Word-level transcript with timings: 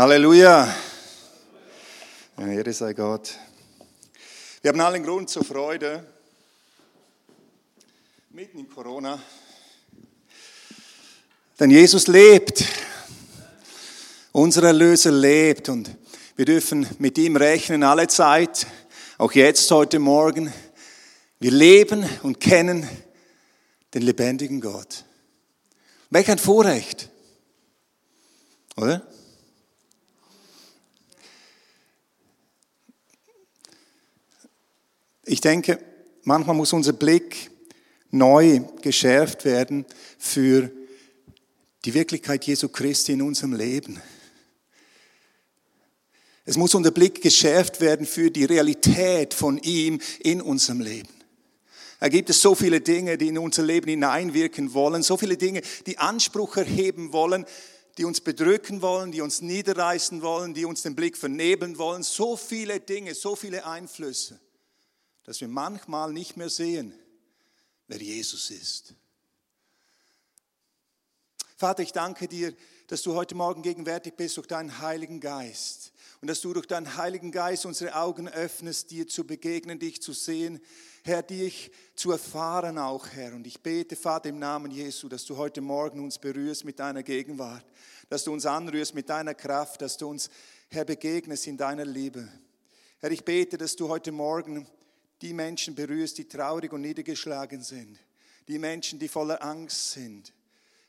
Halleluja. 0.00 0.74
Ehre 2.38 2.72
sei 2.72 2.94
Gott. 2.94 3.34
Wir 4.62 4.70
haben 4.70 4.80
allen 4.80 5.02
Grund 5.02 5.28
zur 5.28 5.44
Freude, 5.44 6.06
mitten 8.30 8.60
in 8.60 8.70
Corona. 8.70 9.22
Denn 11.58 11.70
Jesus 11.70 12.06
lebt. 12.06 12.64
Unser 14.32 14.62
Erlöser 14.62 15.12
lebt 15.12 15.68
und 15.68 15.94
wir 16.34 16.46
dürfen 16.46 16.86
mit 16.98 17.18
ihm 17.18 17.36
rechnen 17.36 17.82
alle 17.82 18.08
Zeit, 18.08 18.66
auch 19.18 19.32
jetzt, 19.32 19.70
heute 19.70 19.98
Morgen. 19.98 20.50
Wir 21.40 21.50
leben 21.50 22.08
und 22.22 22.40
kennen 22.40 22.88
den 23.92 24.00
lebendigen 24.00 24.62
Gott. 24.62 25.04
Welch 26.08 26.30
ein 26.30 26.38
Vorrecht, 26.38 27.10
oder? 28.78 29.06
Ich 35.30 35.40
denke, 35.40 35.78
manchmal 36.24 36.56
muss 36.56 36.72
unser 36.72 36.92
Blick 36.92 37.52
neu 38.10 38.62
geschärft 38.82 39.44
werden 39.44 39.86
für 40.18 40.72
die 41.84 41.94
Wirklichkeit 41.94 42.44
Jesu 42.46 42.68
Christi 42.68 43.12
in 43.12 43.22
unserem 43.22 43.52
Leben. 43.52 44.02
Es 46.44 46.56
muss 46.56 46.74
unser 46.74 46.90
Blick 46.90 47.22
geschärft 47.22 47.80
werden 47.80 48.06
für 48.06 48.32
die 48.32 48.44
Realität 48.44 49.32
von 49.32 49.58
ihm 49.58 50.00
in 50.18 50.42
unserem 50.42 50.80
Leben. 50.80 51.14
Da 52.00 52.08
gibt 52.08 52.28
es 52.28 52.42
so 52.42 52.56
viele 52.56 52.80
Dinge, 52.80 53.16
die 53.16 53.28
in 53.28 53.38
unser 53.38 53.62
Leben 53.62 53.88
hineinwirken 53.88 54.74
wollen, 54.74 55.04
so 55.04 55.16
viele 55.16 55.36
Dinge, 55.36 55.62
die 55.86 55.96
Anspruch 55.96 56.56
erheben 56.56 57.12
wollen, 57.12 57.46
die 57.98 58.04
uns 58.04 58.20
bedrücken 58.20 58.82
wollen, 58.82 59.12
die 59.12 59.20
uns 59.20 59.42
niederreißen 59.42 60.22
wollen, 60.22 60.54
die 60.54 60.64
uns 60.64 60.82
den 60.82 60.96
Blick 60.96 61.16
vernebeln 61.16 61.78
wollen, 61.78 62.02
so 62.02 62.36
viele 62.36 62.80
Dinge, 62.80 63.14
so 63.14 63.36
viele 63.36 63.64
Einflüsse 63.64 64.40
dass 65.24 65.40
wir 65.40 65.48
manchmal 65.48 66.12
nicht 66.12 66.36
mehr 66.36 66.50
sehen, 66.50 66.94
wer 67.86 68.00
Jesus 68.00 68.50
ist. 68.50 68.94
Vater, 71.56 71.82
ich 71.82 71.92
danke 71.92 72.26
dir, 72.26 72.54
dass 72.86 73.02
du 73.02 73.14
heute 73.14 73.34
Morgen 73.34 73.62
gegenwärtig 73.62 74.14
bist 74.14 74.36
durch 74.38 74.46
deinen 74.46 74.78
Heiligen 74.78 75.20
Geist 75.20 75.92
und 76.20 76.28
dass 76.28 76.40
du 76.40 76.52
durch 76.52 76.66
deinen 76.66 76.96
Heiligen 76.96 77.32
Geist 77.32 77.66
unsere 77.66 77.94
Augen 77.94 78.28
öffnest, 78.28 78.90
dir 78.90 79.06
zu 79.06 79.26
begegnen, 79.26 79.78
dich 79.78 80.00
zu 80.00 80.12
sehen, 80.12 80.60
Herr, 81.04 81.22
dich 81.22 81.70
zu 81.94 82.12
erfahren 82.12 82.78
auch, 82.78 83.06
Herr. 83.08 83.34
Und 83.34 83.46
ich 83.46 83.60
bete, 83.62 83.96
Vater, 83.96 84.28
im 84.28 84.38
Namen 84.38 84.70
Jesu, 84.70 85.08
dass 85.08 85.24
du 85.24 85.36
heute 85.36 85.60
Morgen 85.60 86.00
uns 86.02 86.18
berührst 86.18 86.64
mit 86.64 86.78
deiner 86.78 87.02
Gegenwart, 87.02 87.64
dass 88.08 88.24
du 88.24 88.32
uns 88.32 88.44
anrührst 88.44 88.94
mit 88.94 89.08
deiner 89.08 89.34
Kraft, 89.34 89.82
dass 89.82 89.96
du 89.96 90.08
uns, 90.08 90.30
Herr, 90.68 90.84
begegnest 90.84 91.46
in 91.46 91.56
deiner 91.56 91.84
Liebe. 91.84 92.28
Herr, 92.98 93.10
ich 93.10 93.24
bete, 93.24 93.56
dass 93.56 93.76
du 93.76 93.88
heute 93.88 94.12
Morgen 94.12 94.66
die 95.22 95.32
Menschen 95.32 95.74
berührst, 95.74 96.18
die 96.18 96.28
traurig 96.28 96.72
und 96.72 96.80
niedergeschlagen 96.80 97.62
sind, 97.62 97.98
die 98.48 98.58
Menschen, 98.58 98.98
die 98.98 99.08
voller 99.08 99.42
Angst 99.42 99.92
sind. 99.92 100.32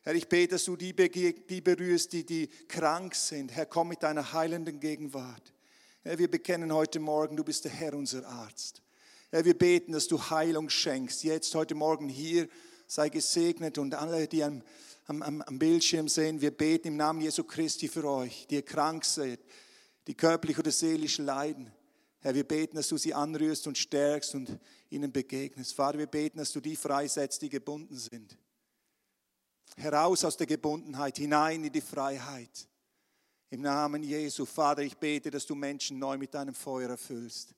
Herr, 0.03 0.15
ich 0.15 0.27
bete, 0.27 0.55
dass 0.55 0.65
du 0.65 0.75
die, 0.75 0.93
die 0.95 1.61
berührst, 1.61 2.13
die, 2.13 2.25
die 2.25 2.47
krank 2.67 3.13
sind. 3.13 3.51
Herr, 3.51 3.67
komm 3.67 3.89
mit 3.89 4.01
deiner 4.01 4.33
heilenden 4.33 4.79
Gegenwart. 4.79 5.53
Herr, 6.03 6.17
wir 6.17 6.29
bekennen 6.29 6.73
heute 6.73 6.99
Morgen, 6.99 7.37
du 7.37 7.43
bist 7.43 7.65
der 7.65 7.71
Herr, 7.71 7.93
unser 7.93 8.27
Arzt. 8.27 8.81
Herr, 9.29 9.45
wir 9.45 9.57
beten, 9.57 9.91
dass 9.91 10.07
du 10.07 10.19
Heilung 10.19 10.69
schenkst. 10.69 11.23
Jetzt, 11.23 11.53
heute 11.53 11.75
Morgen 11.75 12.09
hier, 12.09 12.47
sei 12.87 13.09
gesegnet 13.09 13.77
und 13.77 13.93
alle, 13.93 14.27
die 14.27 14.43
am, 14.43 14.63
am, 15.05 15.41
am 15.41 15.59
Bildschirm 15.59 16.07
sehen, 16.07 16.41
wir 16.41 16.51
beten 16.51 16.87
im 16.87 16.97
Namen 16.97 17.21
Jesu 17.21 17.43
Christi 17.43 17.87
für 17.87 18.05
euch, 18.05 18.47
die 18.49 18.55
ihr 18.55 18.65
krank 18.65 19.05
seid, 19.05 19.39
die 20.07 20.15
körperlich 20.15 20.57
oder 20.57 20.71
seelisch 20.71 21.19
leiden. 21.19 21.71
Herr, 22.21 22.35
wir 22.35 22.47
beten, 22.47 22.75
dass 22.75 22.87
du 22.87 22.97
sie 22.97 23.13
anrührst 23.13 23.65
und 23.65 23.77
stärkst 23.77 24.35
und 24.35 24.59
ihnen 24.89 25.11
begegnest. 25.11 25.73
Vater, 25.73 25.97
wir 25.97 26.07
beten, 26.07 26.37
dass 26.37 26.51
du 26.51 26.59
die 26.59 26.75
freisetzt, 26.75 27.41
die 27.41 27.49
gebunden 27.49 27.97
sind. 27.97 28.37
Heraus 29.75 30.23
aus 30.23 30.37
der 30.37 30.45
Gebundenheit, 30.45 31.17
hinein 31.17 31.63
in 31.63 31.73
die 31.73 31.81
Freiheit. 31.81 32.67
Im 33.49 33.61
Namen 33.61 34.03
Jesu, 34.03 34.45
Vater, 34.45 34.83
ich 34.83 34.95
bete, 34.97 35.31
dass 35.31 35.45
du 35.47 35.55
Menschen 35.55 35.97
neu 35.97 36.17
mit 36.17 36.33
deinem 36.33 36.53
Feuer 36.53 36.91
erfüllst. 36.91 37.55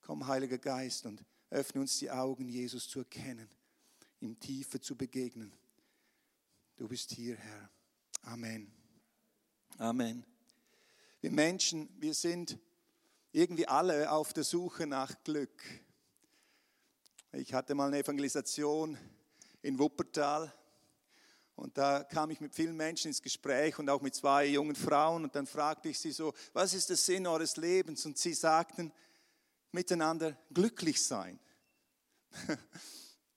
Komm, 0.00 0.26
Heiliger 0.26 0.58
Geist, 0.58 1.04
und 1.04 1.22
öffne 1.50 1.82
uns 1.82 1.98
die 1.98 2.10
Augen, 2.10 2.48
Jesus 2.48 2.88
zu 2.88 3.00
erkennen, 3.00 3.48
ihm 4.20 4.40
Tiefe 4.40 4.80
zu 4.80 4.96
begegnen. 4.96 5.52
Du 6.76 6.88
bist 6.88 7.12
hier, 7.12 7.36
Herr. 7.36 7.70
Amen. 8.22 8.72
Amen. 9.76 10.24
Wir 11.20 11.30
Menschen, 11.30 11.88
wir 11.98 12.14
sind 12.14 12.58
irgendwie 13.34 13.66
alle 13.66 14.12
auf 14.12 14.32
der 14.32 14.44
Suche 14.44 14.86
nach 14.86 15.12
Glück. 15.24 15.60
Ich 17.32 17.52
hatte 17.52 17.74
mal 17.74 17.88
eine 17.88 17.98
Evangelisation 17.98 18.96
in 19.60 19.76
Wuppertal 19.76 20.54
und 21.56 21.76
da 21.76 22.04
kam 22.04 22.30
ich 22.30 22.40
mit 22.40 22.54
vielen 22.54 22.76
Menschen 22.76 23.08
ins 23.08 23.20
Gespräch 23.20 23.76
und 23.80 23.90
auch 23.90 24.02
mit 24.02 24.14
zwei 24.14 24.46
jungen 24.46 24.76
Frauen 24.76 25.24
und 25.24 25.34
dann 25.34 25.48
fragte 25.48 25.88
ich 25.88 25.98
sie 25.98 26.12
so, 26.12 26.32
was 26.52 26.74
ist 26.74 26.90
der 26.90 26.96
Sinn 26.96 27.26
eures 27.26 27.56
Lebens? 27.56 28.06
Und 28.06 28.18
sie 28.18 28.34
sagten, 28.34 28.92
miteinander 29.72 30.38
glücklich 30.52 31.02
sein. 31.02 31.40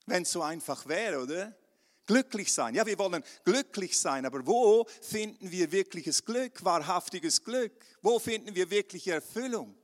Wenn 0.06 0.22
es 0.22 0.31
so 0.31 0.44
einfach 0.44 0.86
wäre, 0.86 1.24
oder? 1.24 1.57
Glücklich 2.06 2.53
sein. 2.53 2.75
Ja, 2.75 2.86
wir 2.86 3.00
wollen 3.00 3.24
glücklich 3.44 3.97
sein, 3.97 4.28
aber 4.28 4.46
wo 4.46 4.86
finden 5.02 5.50
wir 5.50 5.72
wirkliches 5.72 6.24
Glück, 6.24 6.63
wahrhaftiges 6.63 7.44
Glück? 7.44 7.74
Wo 8.03 8.19
finden 8.19 8.53
wir 8.53 8.69
wirkliche 8.69 9.13
Erfüllung? 9.13 9.75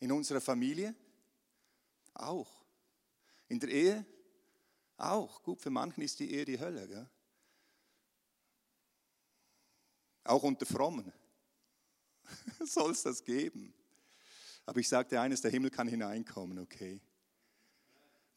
In 0.00 0.12
unserer 0.12 0.40
Familie? 0.40 0.94
Auch. 2.14 2.64
In 3.48 3.60
der 3.60 3.70
Ehe? 3.70 4.06
Auch. 4.96 5.42
Gut, 5.42 5.60
für 5.60 5.70
manchen 5.70 6.02
ist 6.02 6.18
die 6.18 6.32
Ehe 6.32 6.44
die 6.44 6.58
Hölle. 6.58 6.88
Gell? 6.88 7.08
Auch 10.24 10.42
unter 10.42 10.66
Frommen 10.66 11.12
soll 12.64 12.92
es 12.92 13.02
das 13.02 13.24
geben. 13.24 13.74
Aber 14.66 14.78
ich 14.80 14.88
sagte 14.88 15.20
eines, 15.20 15.40
der 15.40 15.50
Himmel 15.50 15.70
kann 15.70 15.88
hineinkommen, 15.88 16.58
okay? 16.58 17.00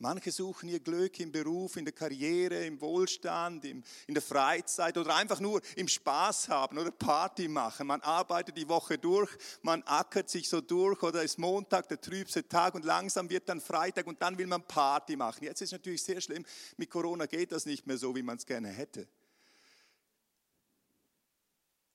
Manche 0.04 0.34
suchen 0.34 0.68
ihr 0.68 0.82
Glück 0.82 1.18
im 1.22 1.32
Beruf, 1.32 1.78
in 1.78 1.86
der 1.86 1.94
Karriere, 1.94 2.66
im 2.66 2.82
Wohlstand, 2.82 3.64
im, 3.64 3.82
in 4.06 4.14
der 4.14 4.22
Freizeit 4.22 4.98
oder 4.98 5.16
einfach 5.16 5.40
nur 5.40 5.62
im 5.78 5.88
Spaß 5.88 6.50
haben 6.50 6.78
oder 6.78 6.92
Party 6.92 7.48
machen. 7.48 7.88
Man 7.88 8.02
arbeitet 8.02 8.58
die 8.58 8.68
Woche 8.68 8.98
durch, 8.98 9.32
man 9.62 9.82
ackert 9.84 10.30
sich 10.30 10.50
so 10.50 10.60
durch 10.60 11.02
oder 11.04 11.24
ist 11.24 11.40
Montag 11.40 11.88
der 11.88 12.02
trübste 12.02 12.46
Tag 12.46 12.76
und 12.76 12.84
langsam 12.84 13.30
wird 13.30 13.48
dann 13.48 13.62
Freitag 13.62 14.06
und 14.06 14.22
dann 14.22 14.38
will 14.38 14.46
man 14.46 14.68
Party 14.68 15.16
machen. 15.16 15.46
Jetzt 15.46 15.62
ist 15.62 15.72
natürlich 15.72 16.04
sehr 16.04 16.20
schlimm, 16.20 16.46
mit 16.76 16.90
Corona 16.90 17.26
geht 17.26 17.54
das 17.54 17.66
nicht 17.66 17.88
mehr 17.88 17.98
so, 17.98 18.14
wie 18.14 18.24
man 18.24 18.36
es 18.36 18.46
gerne 18.46 18.68
hätte. 18.68 19.08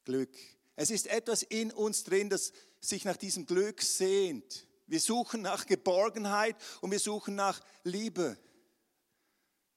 Glück. 0.07 0.35
Es 0.77 0.91
ist 0.91 1.09
etwas 1.09 1.43
in 1.43 1.73
uns 1.73 2.05
drin, 2.05 2.31
das 2.31 2.55
sich 2.81 3.05
nach 3.05 3.19
diesem 3.19 3.45
Glück 3.45 3.83
sehnt. 3.83 4.67
Wir 4.89 5.01
suchen 5.01 5.43
nach 5.43 5.67
Geborgenheit 5.67 6.57
und 6.81 6.91
wir 6.91 6.99
suchen 6.99 7.35
nach 7.35 7.61
Liebe. 7.85 8.37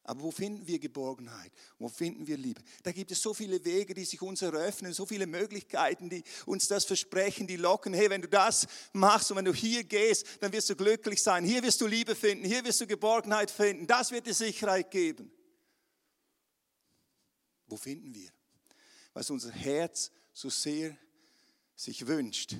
Aber 0.03 0.21
wo 0.21 0.31
finden 0.31 0.65
wir 0.65 0.79
Geborgenheit? 0.79 1.51
Wo 1.77 1.87
finden 1.87 2.25
wir 2.25 2.37
Liebe? 2.37 2.61
Da 2.81 2.91
gibt 2.91 3.11
es 3.11 3.21
so 3.21 3.33
viele 3.33 3.63
Wege, 3.63 3.93
die 3.93 4.05
sich 4.05 4.21
uns 4.21 4.41
eröffnen, 4.41 4.93
so 4.93 5.05
viele 5.05 5.27
Möglichkeiten, 5.27 6.09
die 6.09 6.23
uns 6.45 6.67
das 6.67 6.85
versprechen, 6.85 7.45
die 7.45 7.57
locken. 7.57 7.93
Hey, 7.93 8.09
wenn 8.09 8.21
du 8.21 8.27
das 8.27 8.67
machst 8.93 9.29
und 9.29 9.37
wenn 9.37 9.45
du 9.45 9.53
hier 9.53 9.83
gehst, 9.83 10.25
dann 10.39 10.51
wirst 10.53 10.69
du 10.69 10.75
glücklich 10.75 11.21
sein. 11.21 11.43
Hier 11.43 11.61
wirst 11.61 11.81
du 11.81 11.87
Liebe 11.87 12.15
finden, 12.15 12.45
hier 12.45 12.63
wirst 12.65 12.81
du 12.81 12.87
Geborgenheit 12.87 13.51
finden. 13.51 13.85
Das 13.85 14.11
wird 14.11 14.25
dir 14.25 14.33
Sicherheit 14.33 14.89
geben. 14.89 15.31
Wo 17.67 17.77
finden 17.77 18.15
wir? 18.15 18.31
Was 19.13 19.29
unser 19.29 19.51
Herz 19.51 20.09
so 20.33 20.49
sehr 20.49 20.97
sich 21.75 22.07
wünscht 22.07 22.55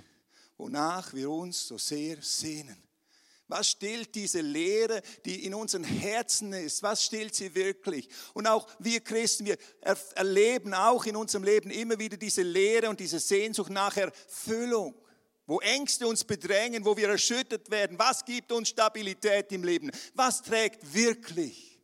wonach 0.62 1.12
wir 1.16 1.28
uns 1.32 1.68
so 1.68 1.80
sehr 1.80 2.22
sehnen. 2.22 2.78
Was 3.48 3.72
stillt 3.72 4.14
diese 4.14 4.42
Leere, 4.42 5.02
die 5.26 5.44
in 5.44 5.56
unseren 5.56 5.84
Herzen 5.84 6.54
ist? 6.54 6.84
Was 6.84 7.04
stillt 7.04 7.34
sie 7.34 7.54
wirklich? 7.56 8.08
Und 8.36 8.46
auch 8.46 8.68
wir 8.78 9.02
Christen, 9.02 9.46
wir 9.46 9.58
erleben 10.16 10.76
auch 10.76 11.04
in 11.06 11.16
unserem 11.16 11.44
Leben 11.44 11.72
immer 11.72 11.98
wieder 11.98 12.16
diese 12.16 12.44
Leere 12.44 12.90
und 12.90 13.00
diese 13.00 13.20
Sehnsucht 13.20 13.72
nach 13.72 13.98
Erfüllung, 13.98 14.94
wo 15.48 15.60
Ängste 15.62 16.08
uns 16.08 16.24
bedrängen, 16.24 16.86
wo 16.86 16.96
wir 16.96 17.10
erschüttert 17.10 17.72
werden. 17.72 17.98
Was 17.98 18.24
gibt 18.24 18.52
uns 18.52 18.70
Stabilität 18.70 19.52
im 19.52 19.64
Leben? 19.64 19.90
Was 20.14 20.44
trägt 20.44 20.94
wirklich? 20.94 21.80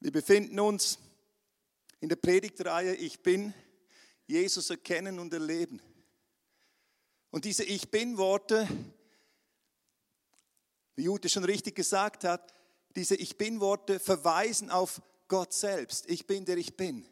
Wir 0.00 0.12
befinden 0.12 0.60
uns 0.60 0.98
in 2.00 2.10
der 2.10 2.16
Predigtreihe 2.16 2.94
Ich 2.94 3.22
bin, 3.22 3.54
Jesus 4.26 4.68
erkennen 4.68 5.18
und 5.18 5.32
erleben. 5.32 5.80
Und 7.34 7.44
diese 7.44 7.64
Ich 7.64 7.90
bin-Worte, 7.90 8.68
wie 10.94 11.02
Jute 11.02 11.28
schon 11.28 11.42
richtig 11.42 11.74
gesagt 11.74 12.22
hat, 12.22 12.54
diese 12.94 13.16
Ich 13.16 13.36
bin-Worte 13.36 13.98
verweisen 13.98 14.70
auf 14.70 15.02
Gott 15.26 15.52
selbst. 15.52 16.08
Ich 16.08 16.28
bin 16.28 16.44
der 16.44 16.58
Ich 16.58 16.76
bin. 16.76 17.04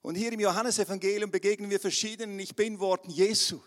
Und 0.00 0.14
hier 0.14 0.32
im 0.32 0.40
Johannesevangelium 0.40 1.30
begegnen 1.30 1.68
wir 1.68 1.78
verschiedenen 1.78 2.38
Ich 2.38 2.56
bin 2.56 2.80
Worten 2.80 3.10
Jesu. 3.10 3.60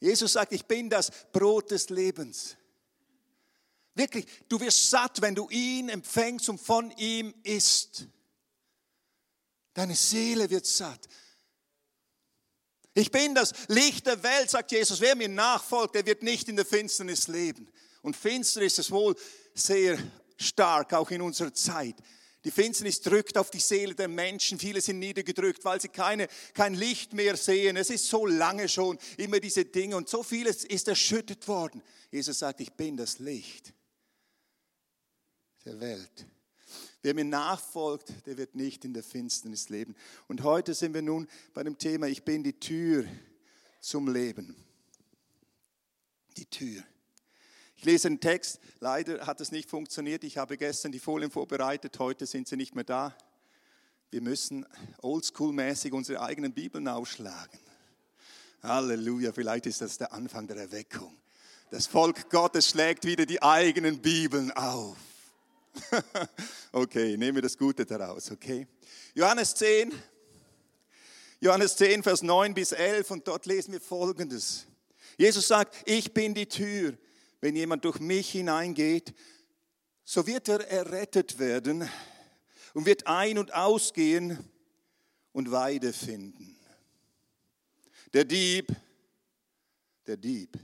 Jesus 0.00 0.34
sagt, 0.34 0.52
ich 0.52 0.66
bin 0.66 0.90
das 0.90 1.12
Brot 1.32 1.70
des 1.70 1.88
Lebens. 1.88 2.58
Wirklich, 3.94 4.26
du 4.50 4.60
wirst 4.60 4.90
satt, 4.90 5.22
wenn 5.22 5.34
du 5.34 5.48
ihn 5.48 5.88
empfängst 5.88 6.46
und 6.50 6.60
von 6.60 6.90
ihm 6.98 7.32
isst. 7.42 8.06
Deine 9.72 9.94
Seele 9.94 10.50
wird 10.50 10.66
satt. 10.66 11.08
Ich 12.98 13.12
bin 13.12 13.32
das 13.32 13.52
Licht 13.68 14.06
der 14.06 14.20
Welt, 14.24 14.50
sagt 14.50 14.72
Jesus. 14.72 15.00
Wer 15.00 15.14
mir 15.14 15.28
nachfolgt, 15.28 15.94
der 15.94 16.04
wird 16.04 16.24
nicht 16.24 16.48
in 16.48 16.56
der 16.56 16.64
Finsternis 16.64 17.28
leben. 17.28 17.68
Und 18.02 18.16
Finsternis 18.16 18.76
ist 18.78 18.90
wohl 18.90 19.14
sehr 19.54 19.98
stark, 20.36 20.92
auch 20.94 21.08
in 21.12 21.22
unserer 21.22 21.54
Zeit. 21.54 21.94
Die 22.42 22.50
Finsternis 22.50 23.00
drückt 23.00 23.38
auf 23.38 23.52
die 23.52 23.60
Seele 23.60 23.94
der 23.94 24.08
Menschen. 24.08 24.58
Viele 24.58 24.80
sind 24.80 24.98
niedergedrückt, 24.98 25.64
weil 25.64 25.80
sie 25.80 25.90
keine, 25.90 26.26
kein 26.54 26.74
Licht 26.74 27.12
mehr 27.12 27.36
sehen. 27.36 27.76
Es 27.76 27.90
ist 27.90 28.08
so 28.08 28.26
lange 28.26 28.68
schon 28.68 28.98
immer 29.16 29.38
diese 29.38 29.64
Dinge 29.64 29.96
und 29.96 30.08
so 30.08 30.24
vieles 30.24 30.64
ist 30.64 30.88
erschüttert 30.88 31.46
worden. 31.46 31.80
Jesus 32.10 32.40
sagt, 32.40 32.60
ich 32.60 32.72
bin 32.72 32.96
das 32.96 33.20
Licht 33.20 33.72
der 35.64 35.78
Welt. 35.78 36.26
Wer 37.02 37.14
mir 37.14 37.24
nachfolgt, 37.24 38.12
der 38.26 38.36
wird 38.36 38.54
nicht 38.54 38.84
in 38.84 38.92
der 38.92 39.04
Finsternis 39.04 39.68
leben. 39.68 39.94
Und 40.26 40.42
heute 40.42 40.74
sind 40.74 40.94
wir 40.94 41.02
nun 41.02 41.28
bei 41.54 41.62
dem 41.62 41.78
Thema, 41.78 42.06
ich 42.08 42.24
bin 42.24 42.42
die 42.42 42.58
Tür 42.58 43.04
zum 43.80 44.12
Leben. 44.12 44.56
Die 46.36 46.46
Tür. 46.46 46.82
Ich 47.76 47.84
lese 47.84 48.08
einen 48.08 48.18
Text, 48.18 48.58
leider 48.80 49.24
hat 49.26 49.40
es 49.40 49.52
nicht 49.52 49.70
funktioniert. 49.70 50.24
Ich 50.24 50.38
habe 50.38 50.56
gestern 50.56 50.90
die 50.90 50.98
Folien 50.98 51.30
vorbereitet, 51.30 51.96
heute 52.00 52.26
sind 52.26 52.48
sie 52.48 52.56
nicht 52.56 52.74
mehr 52.74 52.82
da. 52.82 53.16
Wir 54.10 54.20
müssen 54.20 54.66
oldschool-mäßig 55.00 55.92
unsere 55.92 56.20
eigenen 56.20 56.52
Bibeln 56.52 56.88
aufschlagen. 56.88 57.60
Halleluja, 58.62 59.32
vielleicht 59.32 59.66
ist 59.66 59.80
das 59.80 59.98
der 59.98 60.12
Anfang 60.12 60.48
der 60.48 60.56
Erweckung. 60.56 61.16
Das 61.70 61.86
Volk 61.86 62.28
Gottes 62.30 62.70
schlägt 62.70 63.04
wieder 63.04 63.26
die 63.26 63.42
eigenen 63.42 64.00
Bibeln 64.00 64.50
auf. 64.52 64.96
okay, 66.72 67.16
nehmen 67.16 67.36
wir 67.36 67.42
das 67.42 67.56
Gute 67.56 67.84
daraus, 67.84 68.30
okay? 68.30 68.66
Johannes 69.14 69.54
10, 69.54 69.92
Johannes 71.40 71.76
10, 71.76 72.02
Vers 72.02 72.22
9 72.22 72.54
bis 72.54 72.72
11 72.72 73.10
und 73.10 73.28
dort 73.28 73.46
lesen 73.46 73.72
wir 73.72 73.80
Folgendes. 73.80 74.66
Jesus 75.16 75.48
sagt, 75.48 75.76
ich 75.86 76.12
bin 76.12 76.34
die 76.34 76.46
Tür. 76.46 76.96
Wenn 77.40 77.54
jemand 77.54 77.84
durch 77.84 78.00
mich 78.00 78.32
hineingeht, 78.32 79.14
so 80.04 80.26
wird 80.26 80.48
er 80.48 80.68
errettet 80.68 81.38
werden 81.38 81.88
und 82.74 82.86
wird 82.86 83.06
ein- 83.06 83.38
und 83.38 83.54
ausgehen 83.54 84.38
und 85.32 85.52
Weide 85.52 85.92
finden. 85.92 86.58
Der 88.12 88.24
Dieb, 88.24 88.74
der 90.06 90.16
Dieb, 90.16 90.58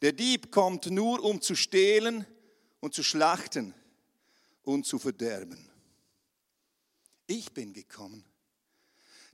der 0.00 0.12
Dieb 0.12 0.50
kommt 0.50 0.90
nur, 0.90 1.22
um 1.22 1.42
zu 1.42 1.54
stehlen 1.54 2.24
und 2.80 2.94
zu 2.94 3.02
schlachten 3.02 3.74
und 4.66 4.84
zu 4.84 4.98
verderben. 4.98 5.70
Ich 7.26 7.52
bin 7.52 7.72
gekommen, 7.72 8.24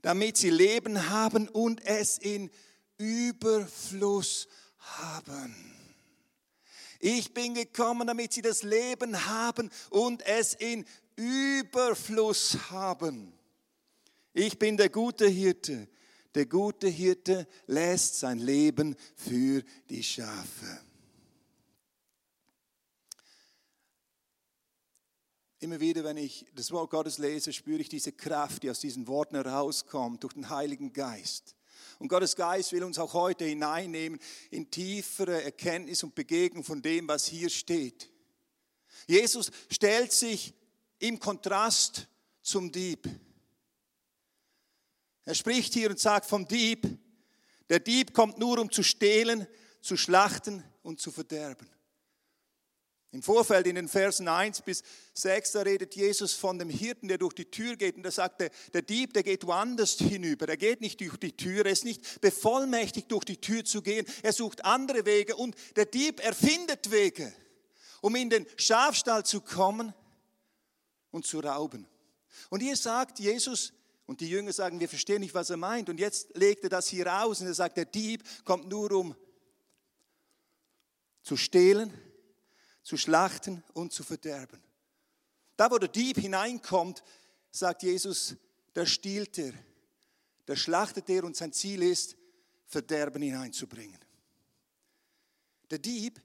damit 0.01 0.37
sie 0.37 0.49
Leben 0.49 1.09
haben 1.09 1.49
und 1.49 1.85
es 1.85 2.17
in 2.17 2.49
Überfluss 2.97 4.47
haben. 4.77 5.55
Ich 6.99 7.33
bin 7.33 7.53
gekommen, 7.53 8.07
damit 8.07 8.31
sie 8.33 8.41
das 8.41 8.63
Leben 8.63 9.25
haben 9.25 9.69
und 9.89 10.25
es 10.25 10.53
in 10.53 10.85
Überfluss 11.15 12.57
haben. 12.69 13.33
Ich 14.33 14.57
bin 14.57 14.77
der 14.77 14.89
gute 14.89 15.27
Hirte. 15.27 15.87
Der 16.33 16.45
gute 16.45 16.87
Hirte 16.87 17.47
lässt 17.67 18.19
sein 18.19 18.39
Leben 18.39 18.95
für 19.15 19.63
die 19.89 20.03
Schafe. 20.03 20.79
Immer 25.63 25.79
wieder, 25.79 26.03
wenn 26.03 26.17
ich 26.17 26.45
das 26.55 26.71
Wort 26.71 26.89
Gottes 26.89 27.19
lese, 27.19 27.53
spüre 27.53 27.79
ich 27.79 27.87
diese 27.87 28.11
Kraft, 28.11 28.63
die 28.63 28.69
aus 28.69 28.81
diesen 28.81 29.07
Worten 29.07 29.37
herauskommt, 29.37 30.21
durch 30.21 30.33
den 30.33 30.49
Heiligen 30.49 30.91
Geist. 30.91 31.55
Und 31.99 32.09
Gottes 32.09 32.35
Geist 32.35 32.73
will 32.73 32.83
uns 32.83 32.99
auch 32.99 33.13
heute 33.13 33.45
hineinnehmen 33.45 34.19
in 34.51 34.69
tiefere 34.69 35.41
Erkenntnis 35.41 36.03
und 36.03 36.15
Begegnung 36.15 36.65
von 36.65 36.81
dem, 36.81 37.07
was 37.07 37.27
hier 37.27 37.49
steht. 37.49 38.11
Jesus 39.07 39.51
stellt 39.69 40.11
sich 40.11 40.53
im 40.99 41.17
Kontrast 41.17 42.09
zum 42.41 42.69
Dieb. 42.69 43.07
Er 45.23 45.33
spricht 45.33 45.73
hier 45.75 45.89
und 45.91 45.99
sagt 45.99 46.25
vom 46.25 46.45
Dieb, 46.45 46.85
der 47.69 47.79
Dieb 47.79 48.13
kommt 48.13 48.37
nur, 48.37 48.59
um 48.59 48.69
zu 48.69 48.83
stehlen, 48.83 49.47
zu 49.79 49.95
schlachten 49.95 50.61
und 50.81 50.99
zu 50.99 51.09
verderben. 51.09 51.69
Im 53.13 53.21
Vorfeld 53.21 53.67
in 53.67 53.75
den 53.75 53.87
Versen 53.87 54.27
1 54.27 54.63
bis 54.63 54.81
6, 55.13 55.51
da 55.51 55.61
redet 55.61 55.95
Jesus 55.95 56.33
von 56.33 56.57
dem 56.57 56.67
Hirten, 56.67 57.07
der 57.07 57.19
durch 57.19 57.35
die 57.35 57.45
Tür 57.45 57.75
geht. 57.75 57.95
Und 57.95 58.01
da 58.01 58.09
sagt 58.09 58.41
er, 58.41 58.49
der 58.73 58.81
Dieb, 58.81 59.13
der 59.13 59.21
geht 59.21 59.45
woanders 59.45 59.99
hinüber. 59.99 60.49
Er 60.49 60.57
geht 60.57 60.81
nicht 60.81 60.99
durch 60.99 61.17
die 61.17 61.37
Tür, 61.37 61.63
er 61.63 61.71
ist 61.71 61.85
nicht 61.85 62.21
bevollmächtigt, 62.21 63.11
durch 63.11 63.23
die 63.23 63.39
Tür 63.39 63.63
zu 63.65 63.83
gehen. 63.83 64.07
Er 64.23 64.33
sucht 64.33 64.65
andere 64.65 65.05
Wege 65.05 65.35
und 65.35 65.55
der 65.75 65.85
Dieb 65.85 66.21
erfindet 66.25 66.89
Wege, 66.89 67.31
um 68.01 68.15
in 68.15 68.31
den 68.31 68.47
Schafstall 68.57 69.23
zu 69.23 69.41
kommen 69.41 69.93
und 71.11 71.27
zu 71.27 71.39
rauben. 71.39 71.85
Und 72.49 72.61
hier 72.61 72.75
sagt 72.75 73.19
Jesus, 73.19 73.73
und 74.07 74.21
die 74.21 74.29
Jünger 74.29 74.53
sagen, 74.53 74.79
wir 74.79 74.89
verstehen 74.89 75.21
nicht, 75.21 75.35
was 75.35 75.51
er 75.51 75.57
meint. 75.57 75.87
Und 75.87 75.99
jetzt 75.99 76.35
legt 76.35 76.63
er 76.63 76.69
das 76.71 76.87
hier 76.87 77.23
aus 77.23 77.41
und 77.41 77.47
er 77.47 77.53
sagt, 77.53 77.77
der 77.77 77.85
Dieb 77.85 78.23
kommt 78.43 78.67
nur 78.67 78.91
um 78.91 79.15
zu 81.21 81.37
stehlen, 81.37 81.93
zu 82.83 82.97
schlachten 82.97 83.63
und 83.73 83.93
zu 83.93 84.03
verderben. 84.03 84.61
Da, 85.55 85.71
wo 85.71 85.77
der 85.77 85.89
Dieb 85.89 86.17
hineinkommt, 86.17 87.03
sagt 87.51 87.83
Jesus, 87.83 88.35
da 88.73 88.85
stiehlt 88.85 89.37
er, 89.37 89.53
da 90.45 90.55
schlachtet 90.55 91.09
er 91.09 91.23
und 91.23 91.35
sein 91.35 91.53
Ziel 91.53 91.81
ist, 91.83 92.17
Verderben 92.65 93.21
hineinzubringen. 93.21 93.99
Der 95.69 95.77
Dieb, 95.77 96.19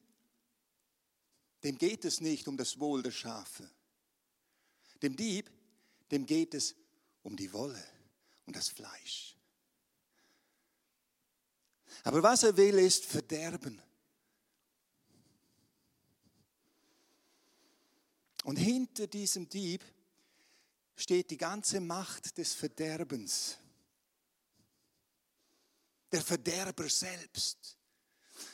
dem 1.63 1.77
geht 1.77 2.05
es 2.05 2.21
nicht 2.21 2.49
um 2.49 2.57
das 2.57 2.79
Wohl 2.79 3.03
der 3.03 3.11
Schafe. 3.11 3.69
Dem 5.03 5.15
Dieb, 5.15 5.51
dem 6.11 6.25
geht 6.25 6.55
es 6.55 6.75
um 7.23 7.37
die 7.37 7.53
Wolle 7.53 7.83
und 8.47 8.57
das 8.57 8.69
Fleisch. 8.69 9.37
Aber 12.05 12.23
was 12.23 12.43
er 12.43 12.57
will, 12.57 12.79
ist 12.79 13.05
Verderben. 13.05 13.81
Und 18.49 18.57
hinter 18.57 19.07
diesem 19.07 19.47
Dieb 19.47 19.85
steht 20.97 21.31
die 21.31 21.37
ganze 21.37 21.81
Macht 21.81 22.39
des 22.39 22.55
Verderbens. 22.55 23.59
Der 26.11 26.23
Verderber 26.23 26.89
selbst. 26.89 27.77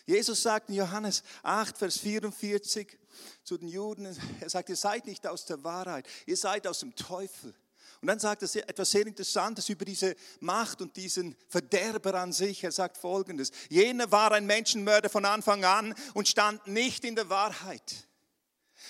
Jesus 0.04 0.42
sagt 0.42 0.68
in 0.68 0.74
Johannes 0.74 1.22
8, 1.44 1.78
Vers 1.78 1.98
44 1.98 2.98
zu 3.44 3.56
den 3.56 3.68
Juden, 3.68 4.18
er 4.40 4.50
sagt, 4.50 4.68
ihr 4.68 4.74
seid 4.74 5.06
nicht 5.06 5.28
aus 5.28 5.46
der 5.46 5.62
Wahrheit, 5.62 6.08
ihr 6.26 6.36
seid 6.36 6.66
aus 6.66 6.80
dem 6.80 6.96
Teufel. 6.96 7.54
Und 8.00 8.08
dann 8.08 8.18
sagt 8.18 8.42
er 8.42 8.68
etwas 8.68 8.90
sehr 8.90 9.06
Interessantes 9.06 9.68
über 9.68 9.84
diese 9.84 10.16
Macht 10.40 10.82
und 10.82 10.96
diesen 10.96 11.36
Verderber 11.46 12.14
an 12.14 12.32
sich. 12.32 12.64
Er 12.64 12.72
sagt 12.72 12.98
Folgendes, 12.98 13.52
jener 13.68 14.10
war 14.10 14.32
ein 14.32 14.46
Menschenmörder 14.46 15.08
von 15.08 15.24
Anfang 15.24 15.64
an 15.64 15.94
und 16.14 16.26
stand 16.26 16.66
nicht 16.66 17.04
in 17.04 17.14
der 17.14 17.28
Wahrheit 17.28 18.08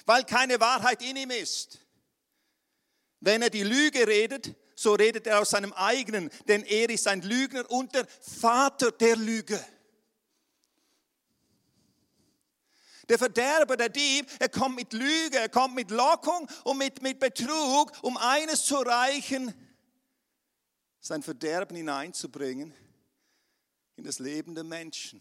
weil 0.07 0.25
keine 0.25 0.61
Wahrheit 0.61 1.03
in 1.03 1.17
ihm 1.17 1.31
ist. 1.31 1.81
Wenn 3.21 3.43
er 3.43 3.51
die 3.51 3.63
Lüge 3.63 4.07
redet, 4.07 4.55
so 4.77 4.95
redet 4.95 5.27
er 5.27 5.41
aus 5.41 5.51
seinem 5.51 5.73
eigenen, 5.73 6.31
denn 6.49 6.63
er 6.65 6.91
ist 6.91 7.07
ein 7.07 7.23
Lügner 7.23 7.71
und 7.71 7.95
der 7.95 8.07
Vater 8.07 8.93
der 8.93 9.17
Lüge. 9.17 9.65
Der 13.09 13.19
Verderber, 13.19 13.77
der 13.77 13.91
Dieb, 13.91 14.27
er 14.39 14.49
kommt 14.49 14.77
mit 14.77 14.93
Lüge, 14.93 15.39
er 15.39 15.49
kommt 15.49 15.75
mit 15.75 15.91
Lockung 15.91 16.49
und 16.65 16.79
mit, 16.79 17.03
mit 17.03 17.21
Betrug, 17.21 17.93
um 18.03 18.17
eines 18.17 18.65
zu 18.65 18.77
erreichen, 18.77 19.53
sein 21.01 21.23
Verderben 21.23 21.77
hineinzubringen 21.77 22.75
in 23.97 24.05
das 24.05 24.19
Leben 24.19 24.55
der 24.55 24.65
Menschen. 24.65 25.21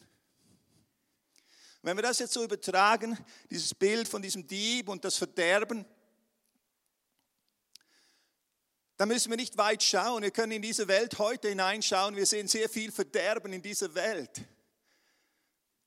Wenn 1.83 1.97
wir 1.97 2.01
das 2.01 2.19
jetzt 2.19 2.33
so 2.33 2.43
übertragen, 2.45 3.17
dieses 3.49 3.75
Bild 3.75 4.07
von 4.07 4.21
diesem 4.21 4.47
Dieb 4.47 4.87
und 4.87 5.03
das 5.03 5.17
Verderben, 5.17 5.85
dann 8.95 9.09
müssen 9.09 9.29
wir 9.29 9.35
nicht 9.35 9.57
weit 9.57 9.83
schauen. 9.83 10.23
Wir 10.23 10.31
können 10.31 10.53
in 10.53 10.61
diese 10.61 10.87
Welt 10.87 11.19
heute 11.19 11.49
hineinschauen. 11.49 12.15
Wir 12.15 12.25
sehen 12.25 12.47
sehr 12.47 12.69
viel 12.69 12.89
Verderben 12.89 13.51
in 13.51 13.61
dieser 13.61 13.93
Welt. 13.95 14.45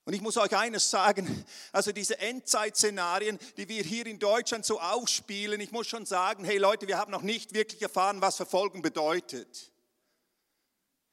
Und 0.04 0.12
ich 0.12 0.20
muss 0.20 0.36
euch 0.36 0.54
eines 0.54 0.90
sagen, 0.90 1.46
also 1.72 1.92
diese 1.92 2.18
Endzeitszenarien, 2.18 3.38
die 3.56 3.66
wir 3.66 3.82
hier 3.82 4.06
in 4.06 4.18
Deutschland 4.18 4.66
so 4.66 4.78
aufspielen, 4.78 5.62
ich 5.62 5.72
muss 5.72 5.86
schon 5.86 6.04
sagen, 6.04 6.44
hey 6.44 6.58
Leute, 6.58 6.86
wir 6.88 6.98
haben 6.98 7.10
noch 7.10 7.22
nicht 7.22 7.54
wirklich 7.54 7.80
erfahren, 7.80 8.20
was 8.20 8.36
Verfolgung 8.36 8.82
bedeutet. 8.82 9.72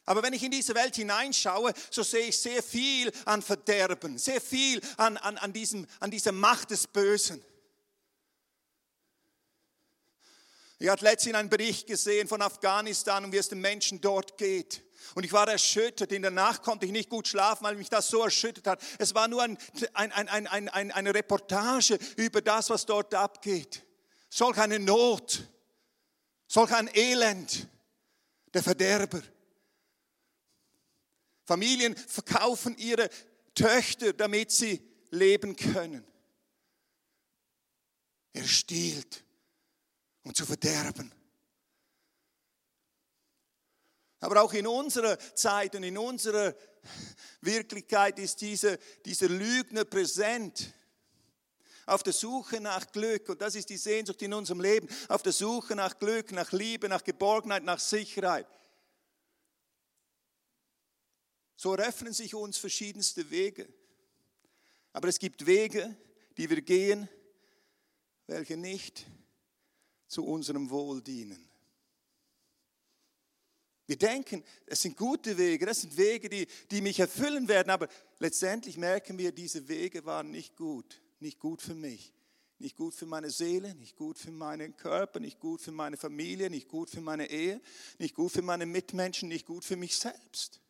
Aber 0.05 0.21
wenn 0.21 0.33
ich 0.33 0.43
in 0.43 0.51
diese 0.51 0.75
Welt 0.75 0.95
hineinschaue, 0.95 1.73
so 1.89 2.03
sehe 2.03 2.27
ich 2.27 2.37
sehr 2.37 2.61
viel 2.61 3.11
an 3.25 3.41
Verderben, 3.41 4.17
sehr 4.17 4.41
viel 4.41 4.81
an, 4.97 5.17
an, 5.17 5.37
an, 5.37 5.53
diesem, 5.53 5.87
an 5.99 6.11
dieser 6.11 6.33
Macht 6.33 6.71
des 6.71 6.87
Bösen. 6.87 7.43
Ich 10.79 10.89
hatte 10.89 11.05
letztens 11.05 11.35
einen 11.35 11.49
Bericht 11.49 11.87
gesehen 11.87 12.27
von 12.27 12.41
Afghanistan 12.41 13.23
und 13.23 13.31
wie 13.31 13.37
es 13.37 13.47
den 13.47 13.61
Menschen 13.61 14.01
dort 14.01 14.37
geht. 14.37 14.83
Und 15.15 15.23
ich 15.23 15.31
war 15.31 15.47
erschüttert. 15.47 16.11
In 16.11 16.21
der 16.21 16.31
Nacht 16.31 16.63
konnte 16.63 16.85
ich 16.85 16.91
nicht 16.91 17.09
gut 17.09 17.27
schlafen, 17.27 17.63
weil 17.63 17.75
mich 17.75 17.89
das 17.89 18.09
so 18.09 18.21
erschüttert 18.21 18.67
hat. 18.67 18.83
Es 18.99 19.15
war 19.15 19.29
nur 19.29 19.43
ein, 19.43 19.57
ein, 19.93 20.11
ein, 20.11 20.47
ein, 20.47 20.91
eine 20.91 21.13
Reportage 21.13 21.97
über 22.17 22.41
das, 22.41 22.69
was 22.69 22.85
dort 22.85 23.13
abgeht. 23.15 23.83
Solch 24.29 24.57
eine 24.57 24.79
Not, 24.79 25.47
solch 26.47 26.73
ein 26.73 26.89
Elend, 26.93 27.67
der 28.53 28.63
Verderber. 28.63 29.21
Familien 31.45 31.95
verkaufen 31.95 32.77
ihre 32.77 33.09
Töchter, 33.53 34.13
damit 34.13 34.51
sie 34.51 34.81
leben 35.11 35.55
können. 35.55 36.05
Er 38.33 38.45
stiehlt, 38.45 39.23
um 40.23 40.33
zu 40.33 40.45
verderben. 40.45 41.11
Aber 44.19 44.41
auch 44.41 44.53
in 44.53 44.65
unserer 44.65 45.19
Zeit 45.35 45.75
und 45.75 45.83
in 45.83 45.97
unserer 45.97 46.55
Wirklichkeit 47.41 48.17
ist 48.19 48.39
dieser, 48.39 48.77
dieser 49.05 49.27
Lügner 49.27 49.83
präsent. 49.83 50.73
Auf 51.85 52.03
der 52.03 52.13
Suche 52.13 52.61
nach 52.61 52.89
Glück, 52.93 53.27
und 53.27 53.41
das 53.41 53.55
ist 53.55 53.69
die 53.69 53.77
Sehnsucht 53.77 54.21
in 54.21 54.33
unserem 54.33 54.61
Leben, 54.61 54.87
auf 55.09 55.21
der 55.21 55.33
Suche 55.33 55.75
nach 55.75 55.99
Glück, 55.99 56.31
nach 56.31 56.53
Liebe, 56.53 56.87
nach 56.87 57.03
Geborgenheit, 57.03 57.63
nach 57.63 57.79
Sicherheit. 57.79 58.47
So 61.55 61.73
eröffnen 61.73 62.13
sich 62.13 62.35
uns 62.35 62.57
verschiedenste 62.57 63.29
Wege. 63.29 63.67
Aber 64.91 65.07
es 65.07 65.19
gibt 65.19 65.45
Wege, 65.45 65.95
die 66.37 66.49
wir 66.49 66.61
gehen, 66.61 67.09
welche 68.27 68.57
nicht 68.57 69.05
zu 70.07 70.25
unserem 70.25 70.69
Wohl 70.69 71.01
dienen. 71.01 71.49
Wir 73.85 73.97
denken, 73.97 74.43
es 74.65 74.81
sind 74.81 74.95
gute 74.95 75.37
Wege, 75.37 75.65
das 75.65 75.81
sind 75.81 75.97
Wege, 75.97 76.29
die, 76.29 76.47
die 76.71 76.81
mich 76.81 76.99
erfüllen 76.99 77.47
werden, 77.47 77.69
aber 77.69 77.89
letztendlich 78.19 78.77
merken 78.77 79.17
wir, 79.17 79.33
diese 79.33 79.67
Wege 79.67 80.05
waren 80.05 80.31
nicht 80.31 80.55
gut, 80.55 81.01
nicht 81.19 81.37
gut 81.39 81.61
für 81.61 81.75
mich, 81.75 82.13
nicht 82.59 82.77
gut 82.77 82.95
für 82.95 83.05
meine 83.05 83.29
Seele, 83.29 83.75
nicht 83.75 83.97
gut 83.97 84.17
für 84.17 84.31
meinen 84.31 84.77
Körper, 84.77 85.19
nicht 85.19 85.39
gut 85.39 85.59
für 85.59 85.73
meine 85.73 85.97
Familie, 85.97 86.49
nicht 86.49 86.69
gut 86.69 86.89
für 86.89 87.01
meine 87.01 87.29
Ehe, 87.29 87.59
nicht 87.99 88.15
gut 88.15 88.31
für 88.31 88.41
meine 88.41 88.65
Mitmenschen, 88.65 89.27
nicht 89.27 89.45
gut 89.45 89.65
für 89.65 89.75
mich 89.75 89.97
selbst. 89.97 90.62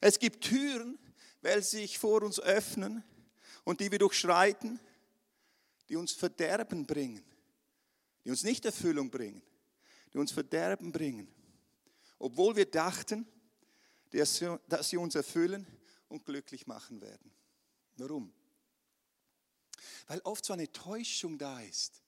Es 0.00 0.18
gibt 0.18 0.44
Türen, 0.44 0.98
welche 1.42 1.62
sich 1.62 1.98
vor 1.98 2.22
uns 2.22 2.40
öffnen 2.40 3.04
und 3.64 3.80
die 3.80 3.90
wir 3.90 3.98
durchschreiten, 3.98 4.80
die 5.88 5.96
uns 5.96 6.12
Verderben 6.12 6.86
bringen, 6.86 7.24
die 8.24 8.30
uns 8.30 8.42
nicht 8.42 8.64
Erfüllung 8.64 9.10
bringen 9.10 9.42
die 10.12 10.18
uns 10.18 10.32
Verderben 10.32 10.92
bringen. 10.92 11.28
Obwohl 12.18 12.56
wir 12.56 12.70
dachten, 12.70 13.26
dass 14.10 14.38
sie 14.88 14.96
uns 14.96 15.14
erfüllen 15.14 15.66
und 16.08 16.24
glücklich 16.24 16.66
machen 16.66 17.00
werden. 17.00 17.32
Warum? 17.96 18.32
Weil 20.08 20.20
oft 20.20 20.44
so 20.44 20.52
eine 20.52 20.70
Täuschung 20.72 21.38
da 21.38 21.60
ist. 21.60 22.02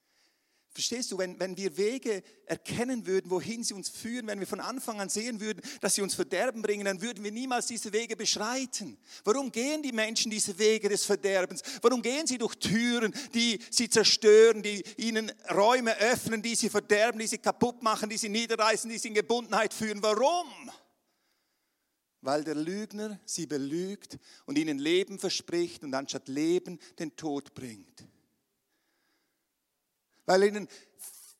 Verstehst 0.75 1.12
du, 1.12 1.19
wenn, 1.19 1.38
wenn 1.38 1.55
wir 1.59 1.76
Wege 1.76 2.23
erkennen 2.47 3.07
würden, 3.07 3.31
wohin 3.31 3.62
sie 3.62 3.75
uns 3.75 3.91
führen, 3.91 4.26
wenn 4.26 4.41
wir 4.41 4.47
von 4.47 4.61
Anfang 4.61 5.02
an 5.02 5.11
sehen 5.11 5.38
würden, 5.38 5.61
dass 5.83 5.95
sie 5.95 6.00
uns 6.00 6.14
Verderben 6.14 6.62
bringen, 6.62 6.87
dann 6.87 7.02
würden 7.02 7.23
wir 7.23 7.31
niemals 7.31 7.67
diese 7.67 7.93
Wege 7.93 8.17
beschreiten. 8.17 8.97
Warum 9.23 9.52
gehen 9.52 9.83
die 9.83 9.93
Menschen 9.93 10.31
diese 10.31 10.59
Wege 10.59 10.88
des 10.88 11.05
Verderbens? 11.05 11.62
Warum 11.83 12.00
gehen 12.00 12.26
sie 12.26 12.38
durch 12.38 12.55
Türen, 12.55 13.12
die 13.35 13.59
sie 13.71 13.91
zerstören, 13.91 14.62
die 14.62 14.83
ihnen 14.97 15.31
Räume 15.55 15.95
öffnen, 15.99 16.41
die 16.41 16.55
sie 16.55 16.71
verderben, 16.71 17.19
die 17.19 17.26
sie 17.26 17.38
kaputt 17.38 17.83
machen, 17.83 18.09
die 18.09 18.17
sie 18.17 18.31
niederreißen, 18.31 18.88
die 18.88 18.97
sie 18.97 19.09
in 19.09 19.14
Gebundenheit 19.14 19.75
führen? 19.75 20.02
Warum? 20.02 20.71
Weil 22.23 22.45
der 22.45 22.55
Lügner 22.55 23.21
sie 23.26 23.47
belügt 23.47 24.19
und 24.47 24.57
ihnen 24.57 24.79
Leben 24.79 25.19
verspricht 25.19 25.85
und 25.85 25.93
anstatt 25.93 26.29
Leben 26.29 26.79
den 26.99 27.14
Tod 27.14 27.52
bringt 27.52 28.07
weil 30.26 30.45
ihnen 30.45 30.69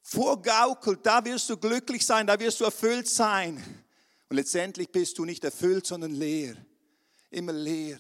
vorgaukelt, 0.03 1.01
da 1.05 1.25
wirst 1.25 1.49
du 1.49 1.57
glücklich 1.57 2.05
sein, 2.05 2.27
da 2.27 2.39
wirst 2.39 2.61
du 2.61 2.65
erfüllt 2.65 3.09
sein. 3.09 3.63
Und 4.29 4.37
letztendlich 4.37 4.91
bist 4.91 5.19
du 5.19 5.25
nicht 5.25 5.45
erfüllt, 5.45 5.87
sondern 5.87 6.13
leer. 6.13 6.57
Immer 7.31 7.53
leer. 7.53 7.99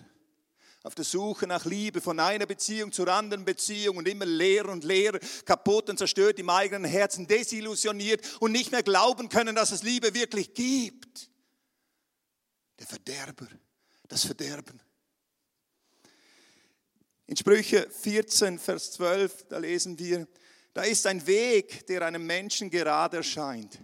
Auf 0.82 0.94
der 0.94 1.04
Suche 1.04 1.46
nach 1.46 1.64
Liebe 1.64 2.00
von 2.00 2.18
einer 2.18 2.44
Beziehung 2.44 2.90
zur 2.90 3.06
anderen 3.08 3.44
Beziehung 3.44 3.98
und 3.98 4.08
immer 4.08 4.26
leer 4.26 4.68
und 4.68 4.82
leer, 4.82 5.18
kaputt 5.44 5.88
und 5.88 5.98
zerstört 5.98 6.40
im 6.40 6.50
eigenen 6.50 6.84
Herzen, 6.84 7.28
desillusioniert 7.28 8.20
und 8.40 8.50
nicht 8.50 8.72
mehr 8.72 8.82
glauben 8.82 9.28
können, 9.28 9.54
dass 9.54 9.70
es 9.70 9.84
Liebe 9.84 10.12
wirklich 10.12 10.54
gibt. 10.54 11.30
Der 12.80 12.86
Verderber, 12.86 13.46
das 14.08 14.24
Verderben. 14.24 14.80
In 17.26 17.36
Sprüche 17.36 17.88
14, 17.88 18.58
Vers 18.58 18.92
12, 18.92 19.48
da 19.48 19.58
lesen 19.58 19.98
wir, 19.98 20.26
da 20.72 20.82
ist 20.82 21.06
ein 21.06 21.26
Weg, 21.26 21.86
der 21.86 22.02
einem 22.02 22.26
Menschen 22.26 22.70
gerade 22.70 23.18
erscheint. 23.18 23.78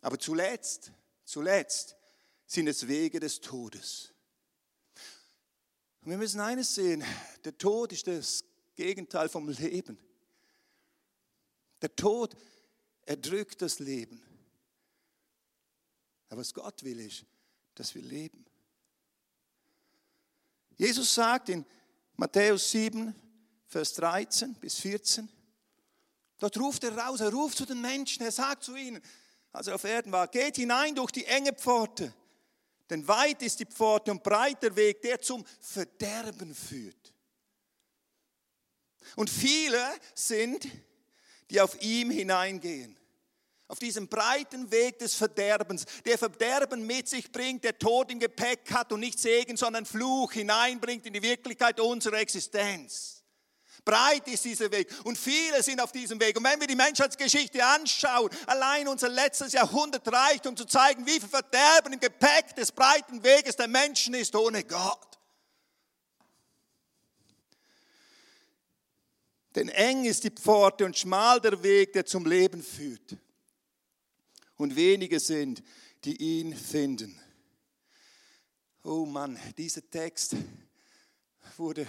Aber 0.00 0.18
zuletzt, 0.18 0.92
zuletzt 1.24 1.96
sind 2.46 2.68
es 2.68 2.86
Wege 2.86 3.20
des 3.20 3.40
Todes. 3.40 4.12
Und 6.02 6.10
wir 6.10 6.18
müssen 6.18 6.40
eines 6.40 6.74
sehen, 6.74 7.02
der 7.44 7.56
Tod 7.56 7.92
ist 7.92 8.06
das 8.06 8.44
Gegenteil 8.74 9.28
vom 9.30 9.48
Leben. 9.48 9.98
Der 11.80 11.94
Tod 11.96 12.36
erdrückt 13.06 13.62
das 13.62 13.78
Leben. 13.78 14.22
Aber 16.28 16.40
was 16.40 16.52
Gott 16.52 16.82
will, 16.82 17.00
ist, 17.00 17.24
dass 17.74 17.94
wir 17.94 18.02
leben. 18.02 18.44
Jesus 20.76 21.14
sagt 21.14 21.48
in 21.48 21.64
Matthäus 22.16 22.70
7, 22.70 23.14
Vers 23.66 23.94
13 23.94 24.54
bis 24.54 24.78
14, 24.80 25.28
Dort 26.44 26.58
ruft 26.58 26.84
er 26.84 26.94
raus, 26.94 27.20
er 27.20 27.32
ruft 27.32 27.56
zu 27.56 27.64
den 27.64 27.80
Menschen, 27.80 28.22
er 28.22 28.30
sagt 28.30 28.64
zu 28.64 28.76
ihnen, 28.76 29.00
als 29.50 29.66
er 29.66 29.76
auf 29.76 29.84
Erden 29.84 30.12
war, 30.12 30.28
geht 30.28 30.56
hinein 30.56 30.94
durch 30.94 31.10
die 31.10 31.24
enge 31.24 31.54
Pforte, 31.54 32.12
denn 32.90 33.08
weit 33.08 33.40
ist 33.40 33.60
die 33.60 33.64
Pforte 33.64 34.10
und 34.10 34.22
breit 34.22 34.62
der 34.62 34.76
Weg, 34.76 35.00
der 35.00 35.18
zum 35.22 35.42
Verderben 35.58 36.54
führt. 36.54 37.14
Und 39.16 39.30
viele 39.30 39.82
sind, 40.14 40.68
die 41.48 41.62
auf 41.62 41.80
ihm 41.80 42.10
hineingehen. 42.10 42.94
Auf 43.66 43.78
diesem 43.78 44.06
breiten 44.06 44.70
Weg 44.70 44.98
des 44.98 45.14
Verderbens, 45.14 45.86
der 46.04 46.18
Verderben 46.18 46.86
mit 46.86 47.08
sich 47.08 47.32
bringt, 47.32 47.64
der 47.64 47.78
Tod 47.78 48.12
im 48.12 48.20
Gepäck 48.20 48.70
hat 48.70 48.92
und 48.92 49.00
nicht 49.00 49.18
Segen, 49.18 49.56
sondern 49.56 49.86
Fluch 49.86 50.32
hineinbringt 50.32 51.06
in 51.06 51.14
die 51.14 51.22
Wirklichkeit 51.22 51.80
unserer 51.80 52.18
Existenz. 52.18 53.13
Breit 53.84 54.26
ist 54.28 54.44
dieser 54.44 54.70
Weg 54.70 54.88
und 55.04 55.18
viele 55.18 55.62
sind 55.62 55.80
auf 55.80 55.92
diesem 55.92 56.18
Weg. 56.18 56.36
Und 56.36 56.44
wenn 56.44 56.58
wir 56.58 56.66
die 56.66 56.74
Menschheitsgeschichte 56.74 57.64
anschauen, 57.64 58.30
allein 58.46 58.88
unser 58.88 59.08
letztes 59.08 59.52
Jahrhundert 59.52 60.10
reicht, 60.10 60.46
um 60.46 60.56
zu 60.56 60.64
zeigen, 60.64 61.06
wie 61.06 61.20
viel 61.20 61.28
Verderben 61.28 61.92
im 61.92 62.00
Gepäck 62.00 62.56
des 62.56 62.72
breiten 62.72 63.22
Weges 63.22 63.56
der 63.56 63.68
Menschen 63.68 64.14
ist 64.14 64.34
ohne 64.34 64.64
Gott. 64.64 65.18
Denn 69.54 69.68
eng 69.68 70.04
ist 70.04 70.24
die 70.24 70.30
Pforte 70.30 70.84
und 70.84 70.96
schmal 70.96 71.40
der 71.40 71.62
Weg, 71.62 71.92
der 71.92 72.06
zum 72.06 72.26
Leben 72.26 72.62
führt. 72.62 73.16
Und 74.56 74.74
wenige 74.74 75.20
sind, 75.20 75.62
die 76.04 76.16
ihn 76.16 76.56
finden. 76.56 77.20
Oh 78.82 79.04
Mann, 79.06 79.38
dieser 79.56 79.88
Text 79.88 80.36
wurde 81.56 81.86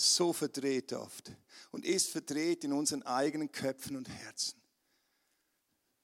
so 0.00 0.32
verdreht 0.32 0.92
oft 0.92 1.30
und 1.70 1.84
ist 1.84 2.08
verdreht 2.08 2.64
in 2.64 2.72
unseren 2.72 3.02
eigenen 3.02 3.52
Köpfen 3.52 3.96
und 3.96 4.08
Herzen. 4.08 4.60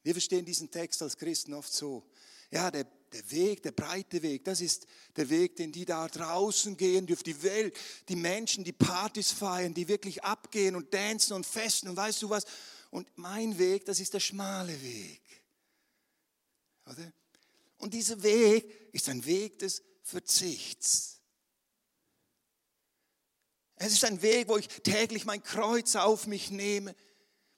Wir 0.02 0.14
verstehen 0.14 0.44
diesen 0.44 0.70
Text 0.70 1.02
als 1.02 1.16
Christen 1.16 1.54
oft 1.54 1.72
so. 1.72 2.08
Ja, 2.50 2.70
der, 2.70 2.84
der 3.12 3.30
Weg, 3.30 3.62
der 3.62 3.72
breite 3.72 4.22
Weg, 4.22 4.44
das 4.44 4.60
ist 4.60 4.86
der 5.16 5.28
Weg, 5.30 5.56
den 5.56 5.72
die 5.72 5.84
da 5.84 6.06
draußen 6.06 6.76
gehen, 6.76 7.06
durch 7.06 7.22
die 7.22 7.42
Welt, 7.42 7.76
die 8.08 8.14
Menschen, 8.14 8.62
die 8.62 8.72
Partys 8.72 9.32
feiern, 9.32 9.74
die 9.74 9.88
wirklich 9.88 10.22
abgehen 10.22 10.76
und 10.76 10.92
tanzen 10.92 11.32
und 11.32 11.44
festen 11.44 11.88
und 11.88 11.96
weißt 11.96 12.22
du 12.22 12.30
was. 12.30 12.44
Und 12.90 13.08
mein 13.16 13.58
Weg, 13.58 13.84
das 13.86 13.98
ist 13.98 14.14
der 14.14 14.20
schmale 14.20 14.80
Weg. 14.80 15.22
Oder? 16.86 17.12
Und 17.78 17.94
dieser 17.94 18.22
Weg 18.22 18.94
ist 18.94 19.08
ein 19.08 19.24
Weg 19.24 19.58
des 19.58 19.82
Verzichts. 20.02 21.15
Es 23.76 23.92
ist 23.92 24.04
ein 24.04 24.22
Weg, 24.22 24.48
wo 24.48 24.56
ich 24.56 24.68
täglich 24.68 25.24
mein 25.26 25.42
Kreuz 25.42 25.96
auf 25.96 26.26
mich 26.26 26.50
nehme, 26.50 26.94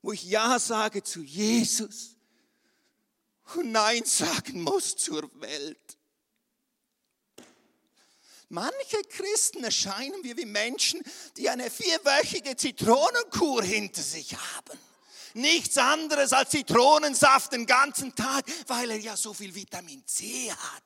wo 0.03 0.13
ich 0.13 0.25
Ja 0.25 0.59
sage 0.59 1.03
zu 1.03 1.23
Jesus 1.23 2.17
und 3.55 3.73
Nein 3.73 4.05
sagen 4.05 4.63
muss 4.63 4.97
zur 4.97 5.31
Welt. 5.41 5.99
Manche 8.51 9.03
Christen 9.11 9.63
erscheinen 9.63 10.25
wir 10.25 10.37
wie 10.37 10.47
Menschen, 10.47 11.03
die 11.37 11.51
eine 11.51 11.71
vierwöchige 11.71 12.57
Zitronenkur 12.57 13.63
hinter 13.63 14.03
sich 14.03 14.35
haben. 14.35 14.79
Nichts 15.35 15.77
anderes 15.77 16.33
als 16.33 16.51
Zitronensaft 16.51 17.53
den 17.53 17.67
ganzen 17.67 18.15
Tag, 18.15 18.45
weil 18.67 18.91
er 18.91 18.99
ja 18.99 19.17
so 19.17 19.35
viel 19.35 19.55
Vitamin 19.55 20.05
C 20.07 20.51
hat. 20.51 20.83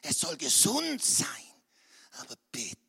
Es 0.00 0.18
soll 0.18 0.36
gesund 0.38 1.04
sein, 1.04 1.26
aber 2.12 2.34
bitte. 2.50 2.87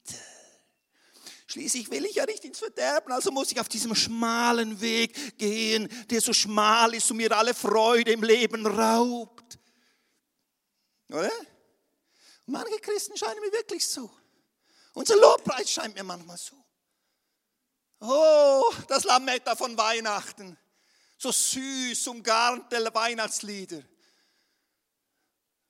Schließlich 1.49 1.89
will 1.89 2.05
ich 2.05 2.13
ja 2.13 2.27
nicht 2.27 2.45
ins 2.45 2.59
Verderben, 2.59 3.11
also 3.11 3.31
muss 3.31 3.51
ich 3.51 3.59
auf 3.59 3.67
diesem 3.67 3.95
schmalen 3.95 4.79
Weg 4.81 5.39
gehen, 5.39 5.89
der 6.11 6.21
so 6.21 6.31
schmal 6.31 6.93
ist 6.93 7.09
und 7.09 7.17
mir 7.17 7.35
alle 7.35 7.55
Freude 7.55 8.11
im 8.11 8.21
Leben 8.21 8.67
raubt. 8.67 9.57
Oder? 11.09 11.31
Manche 12.45 12.77
Christen 12.77 13.17
scheinen 13.17 13.39
mir 13.39 13.51
wirklich 13.51 13.87
so. 13.87 14.11
Unser 14.93 15.15
Lobpreis 15.15 15.71
scheint 15.71 15.95
mir 15.95 16.03
manchmal 16.03 16.37
so. 16.37 16.55
Oh, 17.99 18.71
das 18.87 19.03
Lametta 19.05 19.55
von 19.55 19.75
Weihnachten. 19.75 20.55
So 21.17 21.31
süß, 21.31 22.09
umgarnte 22.09 22.93
Weihnachtslieder. 22.93 23.81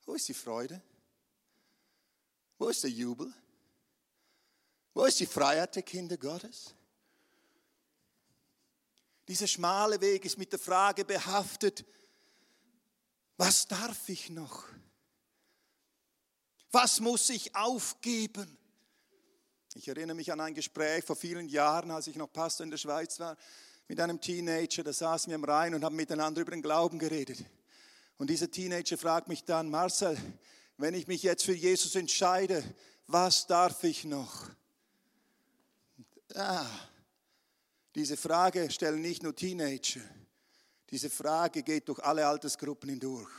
Wo 0.05 0.13
ist 0.13 0.27
die 0.27 0.33
Freude? 0.33 0.81
Wo 2.57 2.67
ist 2.67 2.83
der 2.83 2.91
Jubel? 2.91 3.33
Wo 4.99 5.05
ist 5.05 5.21
die 5.21 5.27
Freiheit 5.27 5.77
der 5.77 5.83
Kinder 5.83 6.17
Gottes? 6.17 6.75
Dieser 9.29 9.47
schmale 9.47 10.01
Weg 10.01 10.25
ist 10.25 10.37
mit 10.37 10.51
der 10.51 10.59
Frage 10.59 11.05
behaftet, 11.05 11.85
was 13.37 13.65
darf 13.65 14.09
ich 14.09 14.29
noch? 14.29 14.65
Was 16.71 16.99
muss 16.99 17.29
ich 17.29 17.55
aufgeben? 17.55 18.57
Ich 19.73 19.87
erinnere 19.87 20.17
mich 20.17 20.33
an 20.33 20.41
ein 20.41 20.53
Gespräch 20.53 21.05
vor 21.05 21.15
vielen 21.15 21.47
Jahren, 21.47 21.91
als 21.91 22.07
ich 22.07 22.17
noch 22.17 22.33
Pastor 22.33 22.65
in 22.65 22.71
der 22.71 22.77
Schweiz 22.77 23.21
war, 23.21 23.37
mit 23.87 24.01
einem 24.01 24.19
Teenager. 24.19 24.83
Da 24.83 24.91
saßen 24.91 25.31
wir 25.31 25.35
am 25.35 25.45
Rhein 25.45 25.75
und 25.75 25.85
haben 25.85 25.95
miteinander 25.95 26.41
über 26.41 26.51
den 26.51 26.61
Glauben 26.61 26.99
geredet. 26.99 27.45
Und 28.17 28.29
dieser 28.29 28.51
Teenager 28.51 28.97
fragt 28.97 29.29
mich 29.29 29.45
dann, 29.45 29.69
Marcel, 29.69 30.17
wenn 30.75 30.93
ich 30.93 31.07
mich 31.07 31.23
jetzt 31.23 31.45
für 31.45 31.55
Jesus 31.55 31.95
entscheide, 31.95 32.61
was 33.07 33.47
darf 33.47 33.85
ich 33.85 34.03
noch? 34.03 34.58
Ah, 36.35 36.69
diese 37.95 38.17
Frage 38.17 38.69
stellen 38.69 39.01
nicht 39.01 39.23
nur 39.23 39.35
Teenager. 39.35 40.01
Diese 40.89 41.09
Frage 41.09 41.63
geht 41.63 41.87
durch 41.87 41.99
alle 41.99 42.27
Altersgruppen 42.27 42.89
hindurch. 42.89 43.31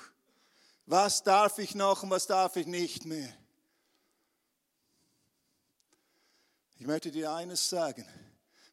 Was 0.87 1.23
darf 1.23 1.59
ich 1.59 1.75
noch 1.75 2.02
und 2.02 2.11
was 2.11 2.26
darf 2.26 2.56
ich 2.56 2.66
nicht 2.66 3.04
mehr? 3.04 3.32
Ich 6.78 6.87
möchte 6.87 7.11
dir 7.11 7.32
eines 7.32 7.68
sagen. 7.68 8.06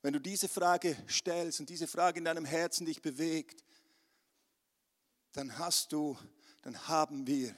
Wenn 0.02 0.14
du 0.14 0.20
diese 0.20 0.48
Frage 0.48 0.96
stellst 1.10 1.60
und 1.60 1.70
diese 1.70 1.88
Frage 1.88 2.20
in 2.20 2.26
deinem 2.26 2.46
Herzen 2.46 2.86
dich 2.86 3.02
bewegt, 3.02 3.64
dann 5.34 5.58
hast 5.58 5.92
du, 5.92 6.18
dann 6.62 6.88
haben 6.88 7.28
wir 7.28 7.54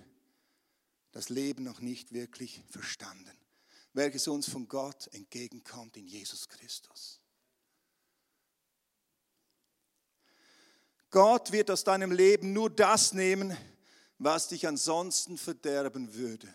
das 1.11 1.29
Leben 1.29 1.63
noch 1.63 1.79
nicht 1.79 2.13
wirklich 2.13 2.63
verstanden, 2.69 3.38
welches 3.93 4.27
uns 4.27 4.49
von 4.49 4.67
Gott 4.67 5.07
entgegenkommt 5.13 5.97
in 5.97 6.07
Jesus 6.07 6.47
Christus. 6.47 7.19
Gott 11.11 11.51
wird 11.51 11.71
aus 11.71 11.83
deinem 11.83 12.11
Leben 12.11 12.53
nur 12.53 12.69
das 12.69 13.13
nehmen, 13.13 13.57
was 14.19 14.49
dich 14.49 14.67
ansonsten 14.67 15.37
verderben 15.37 16.13
würde. 16.13 16.53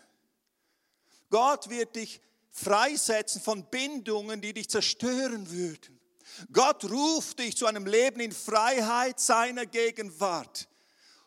Gott 1.29 1.69
wird 1.69 1.95
dich 1.95 2.21
freisetzen 2.51 3.41
von 3.41 3.69
Bindungen, 3.69 4.39
die 4.39 4.53
dich 4.53 4.69
zerstören 4.69 5.51
würden. 5.51 5.99
Gott 6.53 6.85
ruft 6.85 7.39
dich 7.39 7.57
zu 7.57 7.65
einem 7.65 7.85
Leben 7.85 8.19
in 8.19 8.31
Freiheit 8.31 9.19
seiner 9.19 9.65
Gegenwart, 9.65 10.67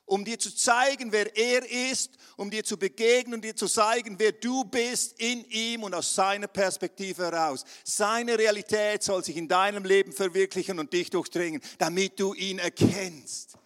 um 0.08 0.24
dir 0.24 0.38
zu 0.38 0.54
zeigen, 0.54 1.12
wer 1.12 1.36
er 1.36 1.70
ist, 1.90 2.16
um 2.36 2.50
dir 2.50 2.64
zu 2.64 2.78
begegnen 2.78 3.34
und 3.34 3.44
dir 3.44 3.54
zu 3.54 3.68
zeigen, 3.68 4.18
wer 4.18 4.32
du 4.32 4.64
bist 4.64 5.20
in 5.20 5.44
ihm 5.44 5.82
und 5.82 5.94
aus 5.94 6.14
seiner 6.14 6.48
Perspektive 6.48 7.24
heraus. 7.24 7.64
Seine 7.84 8.38
Realität 8.38 9.02
soll 9.02 9.22
sich 9.22 9.36
in 9.36 9.48
deinem 9.48 9.84
Leben 9.84 10.12
verwirklichen 10.12 10.78
und 10.78 10.92
dich 10.92 11.10
durchdringen, 11.10 11.60
damit 11.78 12.18
du 12.18 12.32
ihn 12.34 12.58
erkennst. 12.58 13.58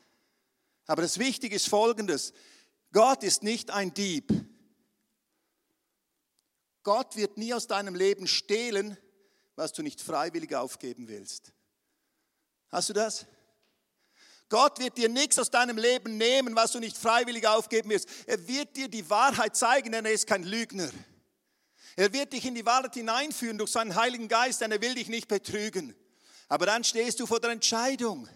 Aber 0.86 1.02
das 1.02 1.18
Wichtige 1.18 1.54
ist 1.54 1.68
Folgendes. 1.68 2.32
Gott 2.92 3.22
ist 3.22 3.42
nicht 3.42 3.70
ein 3.70 3.94
Dieb. 3.94 4.30
Gott 6.82 7.14
wird 7.14 7.38
nie 7.38 7.54
aus 7.54 7.68
deinem 7.68 7.94
Leben 7.94 8.26
stehlen, 8.26 8.98
was 9.54 9.72
du 9.72 9.82
nicht 9.82 10.00
freiwillig 10.00 10.54
aufgeben 10.56 11.06
willst. 11.06 11.52
Hast 12.68 12.88
du 12.88 12.94
das? 12.94 13.26
Gott 14.52 14.80
wird 14.80 14.98
dir 14.98 15.08
nichts 15.08 15.38
aus 15.38 15.50
deinem 15.50 15.78
Leben 15.78 16.18
nehmen, 16.18 16.54
was 16.54 16.72
du 16.72 16.78
nicht 16.78 16.98
freiwillig 16.98 17.46
aufgeben 17.46 17.88
willst. 17.88 18.06
Er 18.26 18.46
wird 18.46 18.76
dir 18.76 18.86
die 18.86 19.08
Wahrheit 19.08 19.56
zeigen, 19.56 19.92
denn 19.92 20.04
er 20.04 20.12
ist 20.12 20.26
kein 20.26 20.42
Lügner. 20.42 20.90
Er 21.96 22.12
wird 22.12 22.34
dich 22.34 22.44
in 22.44 22.54
die 22.54 22.66
Wahrheit 22.66 22.92
hineinführen 22.92 23.56
durch 23.56 23.70
seinen 23.70 23.94
Heiligen 23.94 24.28
Geist, 24.28 24.60
denn 24.60 24.70
er 24.70 24.82
will 24.82 24.94
dich 24.94 25.08
nicht 25.08 25.26
betrügen. 25.26 25.96
Aber 26.48 26.66
dann 26.66 26.84
stehst 26.84 27.18
du 27.18 27.26
vor 27.26 27.40
der 27.40 27.48
Entscheidung. 27.48 28.28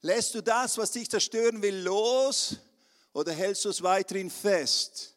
Lässt 0.00 0.34
du 0.34 0.40
das, 0.40 0.78
was 0.78 0.92
dich 0.92 1.10
zerstören 1.10 1.60
will, 1.60 1.76
los 1.82 2.56
oder 3.12 3.34
hältst 3.34 3.66
du 3.66 3.68
es 3.68 3.82
weiterhin 3.82 4.30
fest? 4.30 5.14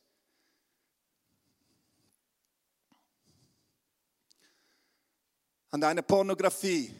An 5.71 5.79
deiner 5.79 6.01
Pornografie, 6.01 6.93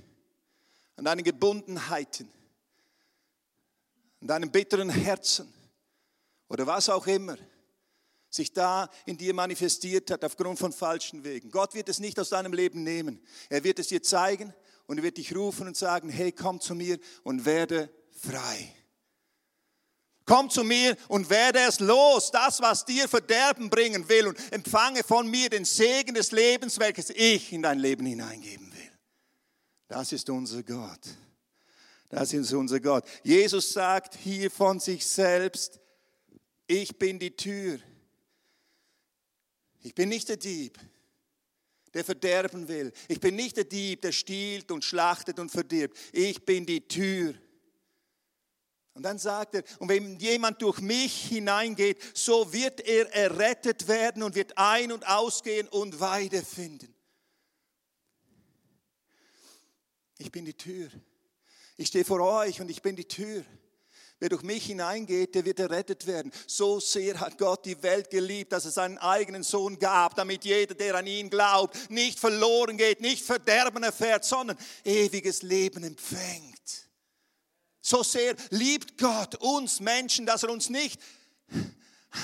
an 0.96 1.04
deinen 1.04 1.26
Gebundenheiten, 1.26 2.32
an 4.26 4.30
deinem 4.30 4.50
bitteren 4.50 4.90
Herzen 4.90 5.54
oder 6.48 6.66
was 6.66 6.90
auch 6.90 7.06
immer 7.06 7.38
sich 8.28 8.52
da 8.52 8.90
in 9.06 9.20
dir 9.20 9.36
manifestiert 9.36 10.10
hat 10.10 10.24
aufgrund 10.24 10.58
von 10.58 10.74
falschen 10.74 11.24
Wegen. 11.24 11.52
Gott 11.52 11.76
wird 11.76 11.90
es 11.90 12.00
nicht 12.00 12.20
aus 12.20 12.30
deinem 12.30 12.52
Leben 12.52 12.82
nehmen. 12.82 13.22
Er 13.50 13.64
wird 13.64 13.78
es 13.78 13.90
dir 13.90 14.02
zeigen 14.02 14.52
und 14.88 14.98
er 14.98 15.04
wird 15.04 15.18
dich 15.18 15.36
rufen 15.36 15.68
und 15.68 15.78
sagen, 15.78 16.10
hey, 16.10 16.32
komm 16.32 16.60
zu 16.60 16.74
mir 16.74 16.98
und 17.22 17.46
werde 17.46 17.88
frei. 18.20 18.74
Komm 20.26 20.50
zu 20.50 20.64
mir 20.64 20.98
und 21.08 21.30
werde 21.30 21.60
es 21.60 21.80
los, 21.80 22.32
das, 22.32 22.60
was 22.62 22.84
dir 22.84 23.08
Verderben 23.08 23.70
bringen 23.70 24.10
will 24.10 24.26
und 24.30 24.52
empfange 24.52 25.04
von 25.04 25.30
mir 25.30 25.52
den 25.52 25.66
Segen 25.66 26.16
des 26.16 26.32
Lebens, 26.32 26.80
welches 26.80 27.12
ich 27.12 27.54
in 27.54 27.62
dein 27.62 27.78
Leben 27.78 28.08
hineingeben 28.08 28.74
will. 28.74 28.92
Das 29.88 30.12
ist 30.12 30.28
unser 30.32 30.64
Gott. 30.64 31.16
Das 32.10 32.34
ist 32.34 32.54
unser 32.54 32.80
Gott. 32.80 33.06
Jesus 33.24 33.72
sagt 33.74 34.16
hier 34.16 34.52
von 34.52 34.80
sich 34.80 35.06
selbst, 35.06 35.80
ich 36.68 36.98
bin 36.98 37.20
die 37.20 37.36
Tür. 37.36 37.80
Ich 39.82 39.94
bin 39.94 40.10
nicht 40.10 40.30
der 40.30 40.38
Dieb, 40.38 40.80
der 41.94 42.04
verderben 42.04 42.68
will. 42.68 42.92
Ich 43.08 43.20
bin 43.20 43.36
nicht 43.36 43.58
der 43.58 43.66
Dieb, 43.66 44.02
der 44.02 44.12
stiehlt 44.12 44.72
und 44.72 44.84
schlachtet 44.84 45.40
und 45.40 45.52
verdirbt. 45.52 45.98
Ich 46.12 46.44
bin 46.44 46.66
die 46.66 46.88
Tür. 46.88 47.36
Und 48.96 49.04
dann 49.04 49.20
sagt 49.20 49.56
er, 49.56 49.64
und 49.80 49.90
wenn 49.90 50.18
jemand 50.20 50.62
durch 50.62 50.80
mich 50.80 51.26
hineingeht, 51.26 52.02
so 52.18 52.54
wird 52.54 52.80
er 52.80 53.14
errettet 53.14 53.88
werden 53.88 54.24
und 54.24 54.36
wird 54.36 54.58
ein- 54.58 54.92
und 54.92 55.06
ausgehen 55.06 55.68
und 55.68 56.00
Weide 56.00 56.42
finden. 56.44 56.96
Ich 60.18 60.32
bin 60.32 60.46
die 60.46 60.54
Tür. 60.54 60.90
Ich 61.78 61.88
stehe 61.88 62.06
vor 62.06 62.22
euch 62.22 62.62
und 62.62 62.70
ich 62.70 62.82
bin 62.82 62.96
die 62.96 63.08
Tür. 63.08 63.44
Wer 64.20 64.30
durch 64.30 64.44
mich 64.44 64.66
hineingeht, 64.66 65.36
der 65.36 65.44
wird 65.44 65.60
errettet 65.60 66.08
werden. 66.08 66.32
So 66.48 66.80
sehr 66.80 67.20
hat 67.20 67.38
Gott 67.38 67.66
die 67.66 67.84
Welt 67.84 68.10
geliebt, 68.10 68.54
dass 68.54 68.64
er 68.64 68.72
seinen 68.72 68.98
eigenen 68.98 69.44
Sohn 69.44 69.78
gab, 69.78 70.16
damit 70.16 70.46
jeder, 70.46 70.74
der 70.74 70.96
an 70.96 71.06
ihn 71.06 71.30
glaubt, 71.30 71.90
nicht 71.90 72.18
verloren 72.18 72.78
geht, 72.78 73.02
nicht 73.02 73.26
Verderben 73.26 73.84
erfährt, 73.84 74.24
sondern 74.24 74.58
ewiges 74.86 75.42
Leben 75.42 75.84
empfängt. 75.84 76.88
So 77.82 78.04
sehr 78.04 78.36
liebt 78.52 78.98
Gott 78.98 79.36
uns 79.36 79.82
Menschen, 79.82 80.26
dass 80.26 80.44
er 80.44 80.50
uns 80.50 80.70
nicht 80.70 81.00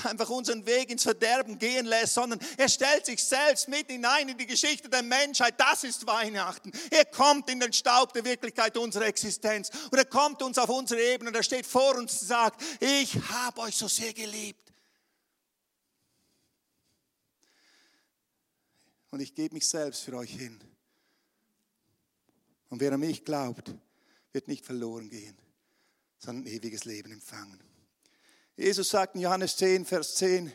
einfach 0.04 0.28
unseren 0.30 0.66
Weg 0.66 0.90
ins 0.90 1.02
Verderben 1.02 1.58
gehen 1.58 1.86
lässt, 1.86 2.14
sondern 2.14 2.38
er 2.56 2.68
stellt 2.68 3.06
sich 3.06 3.22
selbst 3.22 3.68
mit 3.68 3.88
hinein 3.90 4.28
in 4.28 4.38
die 4.38 4.46
Geschichte 4.46 4.88
der 4.88 5.02
Menschheit. 5.02 5.54
Das 5.58 5.84
ist 5.84 6.06
Weihnachten. 6.06 6.72
Er 6.90 7.04
kommt 7.04 7.50
in 7.50 7.60
den 7.60 7.72
Staub 7.72 8.12
der 8.12 8.24
Wirklichkeit 8.24 8.76
unserer 8.76 9.06
Existenz 9.06 9.70
und 9.90 9.98
er 9.98 10.04
kommt 10.04 10.42
uns 10.42 10.58
auf 10.58 10.68
unsere 10.68 11.02
Ebene 11.02 11.30
und 11.30 11.36
er 11.36 11.42
steht 11.42 11.66
vor 11.66 11.96
uns 11.96 12.20
und 12.20 12.28
sagt, 12.28 12.62
ich 12.80 13.14
habe 13.30 13.60
euch 13.62 13.76
so 13.76 13.88
sehr 13.88 14.12
geliebt. 14.12 14.62
und 19.12 19.20
ich 19.20 19.34
gebe 19.34 19.54
mich 19.54 19.68
selbst 19.68 20.02
für 20.02 20.16
euch 20.16 20.32
hin. 20.32 20.58
Und 22.70 22.80
wer 22.80 22.92
an 22.92 23.00
mich 23.00 23.24
glaubt, 23.24 23.72
wird 24.32 24.48
nicht 24.48 24.64
verloren 24.64 25.10
gehen, 25.10 25.36
sondern 26.18 26.46
ewiges 26.46 26.86
Leben 26.86 27.12
empfangen. 27.12 27.62
Jesus 28.56 28.90
sagt 28.90 29.14
in 29.14 29.22
Johannes 29.22 29.56
10, 29.56 29.84
Vers 29.84 30.14
10, 30.16 30.52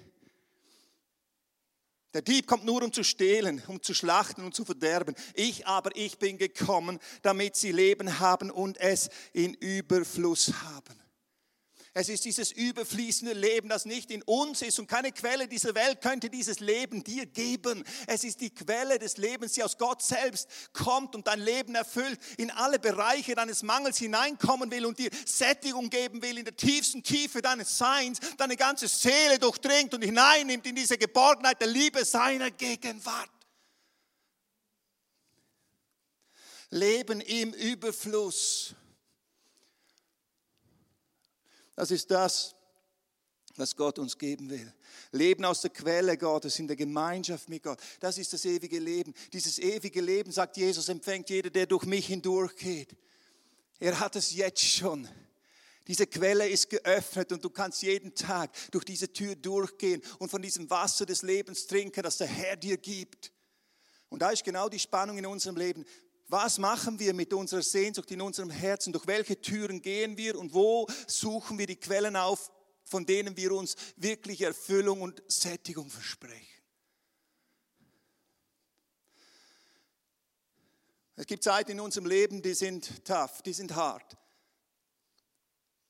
der 2.13 2.21
Dieb 2.21 2.47
kommt 2.47 2.65
nur, 2.65 2.81
um 2.83 2.91
zu 2.91 3.03
stehlen, 3.03 3.61
um 3.67 3.81
zu 3.81 3.93
schlachten 3.93 4.43
und 4.43 4.55
zu 4.55 4.65
verderben. 4.65 5.15
Ich 5.33 5.67
aber, 5.67 5.95
ich 5.95 6.17
bin 6.17 6.37
gekommen, 6.37 6.99
damit 7.21 7.55
sie 7.55 7.71
Leben 7.71 8.19
haben 8.19 8.49
und 8.49 8.79
es 8.79 9.09
in 9.33 9.53
Überfluss 9.53 10.53
haben. 10.63 11.06
Es 11.99 12.09
ist 12.09 12.25
dieses 12.25 12.51
überfließende 12.51 13.33
Leben, 13.33 13.69
das 13.69 13.85
nicht 13.85 14.11
in 14.11 14.21
uns 14.21 14.61
ist 14.61 14.77
und 14.77 14.85
keine 14.85 15.11
Quelle 15.11 15.47
dieser 15.47 15.73
Welt 15.73 15.99
könnte 15.99 16.29
dieses 16.29 16.59
Leben 16.59 17.03
dir 17.03 17.25
geben. 17.25 17.83
Es 18.05 18.23
ist 18.23 18.39
die 18.39 18.51
Quelle 18.51 18.99
des 18.99 19.17
Lebens, 19.17 19.53
die 19.53 19.63
aus 19.63 19.79
Gott 19.79 20.03
selbst 20.03 20.47
kommt 20.73 21.15
und 21.15 21.25
dein 21.25 21.39
Leben 21.39 21.73
erfüllt, 21.73 22.19
in 22.37 22.51
alle 22.51 22.77
Bereiche 22.77 23.33
deines 23.33 23.63
Mangels 23.63 23.97
hineinkommen 23.97 24.69
will 24.69 24.85
und 24.85 24.99
dir 24.99 25.09
Sättigung 25.25 25.89
geben 25.89 26.21
will 26.21 26.37
in 26.37 26.45
der 26.45 26.55
tiefsten 26.55 27.01
Tiefe 27.01 27.41
deines 27.41 27.79
Seins, 27.79 28.19
deine 28.37 28.57
ganze 28.57 28.87
Seele 28.87 29.39
durchdringt 29.39 29.95
und 29.95 30.03
hineinnimmt 30.03 30.67
in 30.67 30.75
diese 30.75 30.99
Geborgenheit 30.99 31.59
der 31.59 31.67
Liebe 31.67 32.05
seiner 32.05 32.51
Gegenwart. 32.51 33.31
Leben 36.69 37.21
im 37.21 37.53
Überfluss. 37.53 38.75
Das 41.77 41.91
ist 41.91 42.09
das, 42.09 42.55
was 43.55 43.75
Gott 43.75 43.99
uns 43.99 44.17
geben 44.17 44.49
will. 44.49 44.73
Leben 45.11 45.45
aus 45.45 45.61
der 45.61 45.69
Quelle 45.69 46.17
Gottes, 46.17 46.57
in 46.57 46.65
der 46.65 46.75
Gemeinschaft 46.75 47.49
mit 47.49 47.61
Gott. 47.61 47.79
Das 47.99 48.17
ist 48.17 48.33
das 48.33 48.45
ewige 48.45 48.79
Leben. 48.79 49.13
Dieses 49.31 49.59
ewige 49.59 50.01
Leben, 50.01 50.31
sagt 50.31 50.57
Jesus, 50.57 50.89
empfängt 50.89 51.29
jeder, 51.29 51.51
der 51.51 51.67
durch 51.67 51.85
mich 51.85 52.07
hindurchgeht. 52.07 52.95
Er 53.79 53.99
hat 53.99 54.15
es 54.15 54.33
jetzt 54.33 54.63
schon. 54.63 55.07
Diese 55.85 56.07
Quelle 56.07 56.49
ist 56.49 56.71
geöffnet 56.71 57.31
und 57.31 57.45
du 57.45 57.51
kannst 57.51 57.83
jeden 57.83 58.15
Tag 58.15 58.51
durch 58.71 58.83
diese 58.83 59.13
Tür 59.13 59.35
durchgehen 59.35 60.01
und 60.17 60.29
von 60.29 60.41
diesem 60.41 60.67
Wasser 60.71 61.05
des 61.05 61.21
Lebens 61.21 61.67
trinken, 61.67 62.01
das 62.01 62.17
der 62.17 62.27
Herr 62.27 62.55
dir 62.55 62.77
gibt. 62.77 63.31
Und 64.09 64.23
da 64.23 64.31
ist 64.31 64.43
genau 64.43 64.67
die 64.67 64.79
Spannung 64.79 65.19
in 65.19 65.27
unserem 65.27 65.57
Leben. 65.57 65.85
Was 66.29 66.57
machen 66.57 66.99
wir 66.99 67.13
mit 67.13 67.33
unserer 67.33 67.61
Sehnsucht 67.61 68.11
in 68.11 68.21
unserem 68.21 68.49
Herzen? 68.49 68.91
Durch 68.91 69.07
welche 69.07 69.39
Türen 69.39 69.81
gehen 69.81 70.17
wir 70.17 70.37
und 70.37 70.53
wo 70.53 70.87
suchen 71.07 71.57
wir 71.57 71.67
die 71.67 71.77
Quellen 71.77 72.17
auf, 72.17 72.51
von 72.83 73.05
denen 73.05 73.37
wir 73.37 73.53
uns 73.53 73.75
wirklich 73.95 74.41
Erfüllung 74.41 75.01
und 75.01 75.23
Sättigung 75.27 75.89
versprechen? 75.89 76.45
Es 81.15 81.25
gibt 81.25 81.43
Zeiten 81.43 81.71
in 81.71 81.79
unserem 81.79 82.05
Leben, 82.05 82.41
die 82.41 82.53
sind 82.53 83.03
tough, 83.05 83.41
die 83.41 83.53
sind 83.53 83.75
hart. 83.75 84.17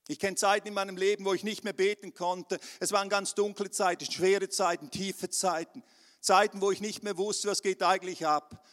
Ich 0.08 0.19
kenne 0.19 0.38
Zeiten 0.38 0.69
in 0.69 0.73
meinem 0.73 0.95
Leben, 0.95 1.26
wo 1.26 1.34
ich 1.34 1.43
nicht 1.43 1.65
mehr 1.65 1.73
beten 1.73 2.13
konnte. 2.13 2.60
Es 2.80 2.93
waren 2.93 3.10
ganz 3.10 3.36
dunkle 3.36 3.69
Zeiten, 3.71 4.10
schwere 4.10 4.47
Zeiten, 4.47 4.89
tiefe 4.89 5.30
Zeiten. 5.30 5.84
Zeiten, 6.21 6.62
wo 6.62 6.71
ich 6.71 6.80
nicht 6.80 7.04
mehr 7.04 7.17
wusste, 7.17 7.50
was 7.50 7.62
geht 7.62 7.84
eigentlich 7.84 8.26
ab. 8.26 8.65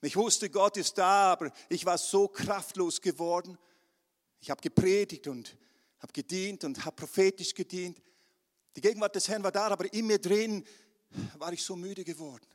Ich 0.00 0.16
wusste, 0.16 0.48
Gott 0.48 0.76
ist 0.76 0.96
da, 0.96 1.32
aber 1.32 1.52
ich 1.68 1.84
war 1.84 1.98
so 1.98 2.28
kraftlos 2.28 3.00
geworden. 3.00 3.58
Ich 4.40 4.50
habe 4.50 4.60
gepredigt 4.60 5.26
und 5.26 5.56
habe 5.98 6.12
gedient 6.12 6.62
und 6.64 6.84
habe 6.84 6.94
prophetisch 6.94 7.52
gedient. 7.54 8.00
Die 8.76 8.80
Gegenwart 8.80 9.16
des 9.16 9.28
Herrn 9.28 9.42
war 9.42 9.50
da, 9.50 9.66
aber 9.66 9.92
in 9.92 10.06
mir 10.06 10.20
drin 10.20 10.64
war 11.36 11.52
ich 11.52 11.64
so 11.64 11.74
müde 11.74 12.04
geworden. 12.04 12.46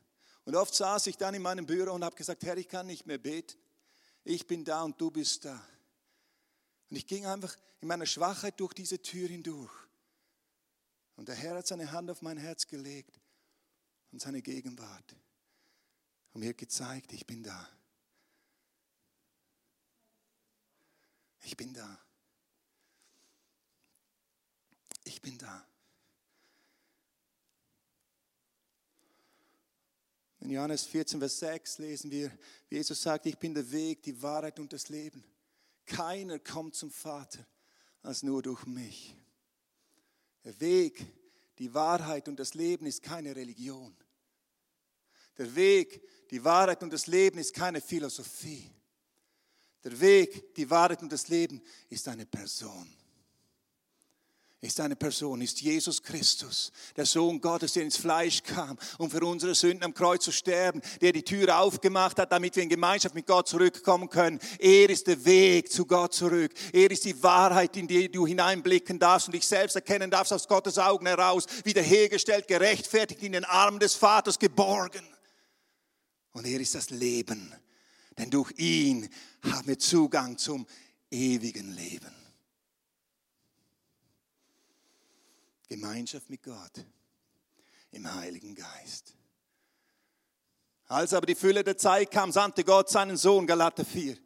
Und 0.46 0.56
oft 0.56 0.74
saß 0.74 1.08
ich 1.08 1.18
dann 1.18 1.34
in 1.34 1.42
meinem 1.42 1.66
Büro 1.66 1.94
und 1.94 2.04
habe 2.04 2.16
gesagt, 2.16 2.44
Herr, 2.44 2.58
ich 2.58 2.68
kann 2.68 2.88
nicht 2.88 3.06
mehr 3.06 3.18
beten. 3.18 3.58
Ich 4.24 4.48
bin 4.48 4.64
da 4.64 4.84
und 4.84 5.00
du 5.00 5.12
bist 5.12 5.44
da. 5.44 5.62
Und 6.90 6.96
ich 6.96 7.08
ging 7.08 7.26
einfach 7.26 7.56
in 7.82 7.90
meiner 7.90 8.06
Schwachheit 8.06 8.58
durch 8.60 8.74
diese 8.74 9.02
Tür 9.02 9.28
hindurch. 9.28 9.74
Und 11.18 11.28
der 11.28 11.36
Herr 11.36 11.58
hat 11.58 11.68
seine 11.68 11.92
Hand 11.92 12.10
auf 12.10 12.22
mein 12.22 12.38
Herz 12.38 12.68
gelegt 12.68 13.20
und 14.12 14.22
seine 14.22 14.42
Gegenwart 14.42 15.16
und 16.34 16.42
mir 16.42 16.54
gezeigt, 16.54 17.14
ich 17.14 17.26
bin 17.26 17.44
da. 17.44 17.70
Ich 21.44 21.56
bin 21.56 21.74
da. 21.74 22.00
Ich 25.04 25.22
bin 25.22 25.38
da. 25.38 25.68
In 30.40 30.50
Johannes 30.50 30.86
14, 30.86 31.20
Vers 31.20 31.40
6 31.40 31.78
lesen 31.78 32.12
wir, 32.12 32.30
wie 32.68 32.76
Jesus 32.76 33.02
sagt, 33.02 33.26
ich 33.28 33.38
bin 33.38 33.54
der 33.54 33.72
Weg, 33.72 34.04
die 34.04 34.22
Wahrheit 34.22 34.60
und 34.60 34.74
das 34.74 34.90
Leben. 34.90 35.24
Keiner 35.86 36.40
kommt 36.40 36.76
zum 36.76 36.92
Vater 36.92 37.46
als 38.02 38.24
nur 38.24 38.42
durch 38.42 38.66
mich. 38.66 39.16
Der 40.44 40.60
Weg, 40.60 41.06
die 41.60 41.74
Wahrheit 41.74 42.28
und 42.28 42.38
das 42.40 42.56
Leben 42.56 42.86
ist 42.86 43.04
keine 43.04 43.36
Religion. 43.36 43.96
Der 45.38 45.56
Weg, 45.56 46.02
die 46.30 46.44
Wahrheit 46.44 46.84
und 46.84 46.92
das 46.92 47.08
Leben 47.08 47.40
ist 47.40 47.54
keine 47.54 47.82
Philosophie. 47.82 48.70
Der 49.84 50.00
Weg, 50.00 50.56
die 50.56 50.70
Wahrheit 50.70 51.02
und 51.02 51.12
das 51.12 51.28
Leben 51.28 51.62
ist 51.90 52.08
eine 52.08 52.26
Person. 52.26 52.88
Ist 54.62 54.80
eine 54.80 54.96
Person, 54.96 55.42
ist 55.42 55.60
Jesus 55.60 56.02
Christus, 56.02 56.72
der 56.96 57.06
Sohn 57.06 57.42
Gottes, 57.42 57.74
der 57.74 57.84
ins 57.84 57.98
Fleisch 57.98 58.42
kam, 58.42 58.80
um 58.98 59.12
für 59.12 59.26
unsere 59.26 59.54
Sünden 59.56 59.84
am 59.84 59.94
Kreuz 59.94 60.24
zu 60.24 60.32
sterben, 60.32 60.82
der 61.02 61.12
die 61.12 61.22
Tür 61.24 61.60
aufgemacht 61.60 62.18
hat, 62.18 62.32
damit 62.32 62.56
wir 62.56 62.64
in 62.64 62.70
Gemeinschaft 62.70 63.14
mit 63.14 63.28
Gott 63.28 63.50
zurückkommen 63.50 64.08
können. 64.08 64.40
Er 64.60 64.90
ist 64.90 65.08
der 65.08 65.26
Weg 65.26 65.70
zu 65.70 65.86
Gott 65.86 66.14
zurück. 66.14 66.54
Er 66.72 66.90
ist 66.90 67.04
die 67.04 67.22
Wahrheit, 67.22 67.76
in 67.76 67.88
die 67.90 68.10
du 68.10 68.26
hineinblicken 68.26 68.98
darfst 69.00 69.28
und 69.28 69.34
dich 69.34 69.46
selbst 69.46 69.76
erkennen 69.76 70.10
darfst 70.10 70.32
aus 70.32 70.48
Gottes 70.48 70.78
Augen 70.78 71.08
heraus, 71.08 71.46
wiederhergestellt, 71.66 72.48
gerechtfertigt, 72.48 73.22
in 73.22 73.34
den 73.34 73.44
Armen 73.44 73.82
des 73.82 73.96
Vaters 73.96 74.40
geborgen. 74.40 75.13
Und 76.34 76.46
er 76.46 76.60
ist 76.60 76.76
das 76.76 76.90
Leben. 76.90 77.54
Denn 78.18 78.30
durch 78.30 78.52
ihn 78.58 79.10
haben 79.44 79.68
wir 79.68 79.80
Zugang 79.80 80.38
zum 80.38 80.68
ewigen 81.10 81.74
Leben. 81.76 82.12
Gemeinschaft 85.70 86.30
mit 86.30 86.44
Gott 86.44 86.86
im 87.92 88.14
Heiligen 88.14 88.56
Geist. 88.56 89.16
Als 90.86 91.14
aber 91.14 91.26
die 91.26 91.36
Fülle 91.36 91.64
der 91.64 91.78
Zeit 91.78 92.12
kam, 92.12 92.32
sandte 92.32 92.64
Gott 92.64 92.90
seinen 92.90 93.18
Sohn, 93.18 93.48
Galater 93.48 93.86
4, 93.86 94.18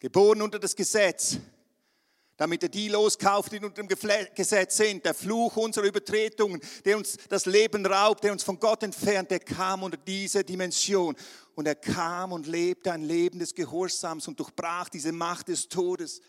geboren 0.00 0.42
unter 0.42 0.58
das 0.58 0.74
Gesetz, 0.74 1.36
damit 2.42 2.60
er 2.64 2.68
die 2.68 2.88
loskauft, 2.88 3.52
die 3.52 3.58
unter 3.58 3.84
dem 3.84 3.86
Gesetz 3.86 4.76
sind. 4.76 5.04
Der 5.04 5.14
Fluch 5.14 5.56
unserer 5.56 5.84
Übertretungen, 5.84 6.60
der 6.84 6.96
uns 6.96 7.16
das 7.28 7.46
Leben 7.46 7.86
raubt, 7.86 8.24
der 8.24 8.32
uns 8.32 8.42
von 8.42 8.58
Gott 8.58 8.82
entfernt, 8.82 9.30
der 9.30 9.38
kam 9.38 9.84
unter 9.84 9.96
diese 9.96 10.42
Dimension. 10.42 11.14
Und 11.54 11.68
er 11.68 11.76
kam 11.76 12.32
und 12.32 12.48
lebte 12.48 12.90
ein 12.90 13.04
Leben 13.04 13.38
des 13.38 13.54
Gehorsams 13.54 14.26
und 14.26 14.40
durchbrach 14.40 14.88
diese 14.88 15.12
Macht 15.12 15.46
des 15.46 15.68
Todes. 15.68 16.20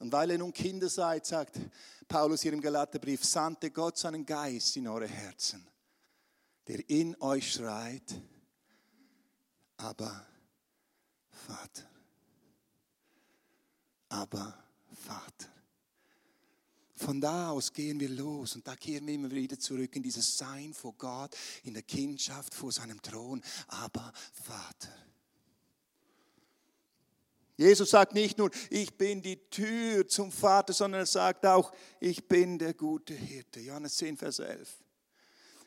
Und 0.00 0.10
weil 0.10 0.32
ihr 0.32 0.38
nun 0.38 0.52
Kinder 0.52 0.88
seid, 0.88 1.24
sagt 1.24 1.60
Paulus 2.08 2.42
hier 2.42 2.52
im 2.52 2.60
Galaterbrief, 2.60 3.22
sandte 3.22 3.70
Gott 3.70 3.98
seinen 3.98 4.26
Geist 4.26 4.76
in 4.76 4.88
eure 4.88 5.06
Herzen, 5.06 5.64
der 6.66 6.80
in 6.90 7.14
euch 7.20 7.52
schreit, 7.52 8.20
aber 9.76 10.26
Vater, 11.30 11.88
aber 14.08 14.69
Vater. 15.00 15.48
Von 16.94 17.20
da 17.20 17.50
aus 17.50 17.72
gehen 17.72 17.98
wir 17.98 18.10
los 18.10 18.56
und 18.56 18.66
da 18.66 18.76
kehren 18.76 19.06
wir 19.06 19.14
immer 19.14 19.30
wieder 19.30 19.58
zurück 19.58 19.96
in 19.96 20.02
dieses 20.02 20.36
Sein 20.36 20.74
vor 20.74 20.92
Gott, 20.98 21.34
in 21.64 21.72
der 21.72 21.82
Kindschaft 21.82 22.54
vor 22.54 22.70
seinem 22.70 23.00
Thron, 23.00 23.42
aber 23.68 24.12
Vater. 24.32 24.94
Jesus 27.56 27.90
sagt 27.90 28.14
nicht 28.14 28.38
nur, 28.38 28.50
ich 28.70 28.96
bin 28.96 29.20
die 29.20 29.36
Tür 29.50 30.08
zum 30.08 30.32
Vater, 30.32 30.72
sondern 30.72 31.02
er 31.02 31.06
sagt 31.06 31.44
auch, 31.44 31.72
ich 32.00 32.26
bin 32.26 32.58
der 32.58 32.72
gute 32.72 33.12
Hirte. 33.12 33.60
Johannes 33.60 33.96
10, 33.98 34.16
Vers 34.16 34.38
11. 34.38 34.78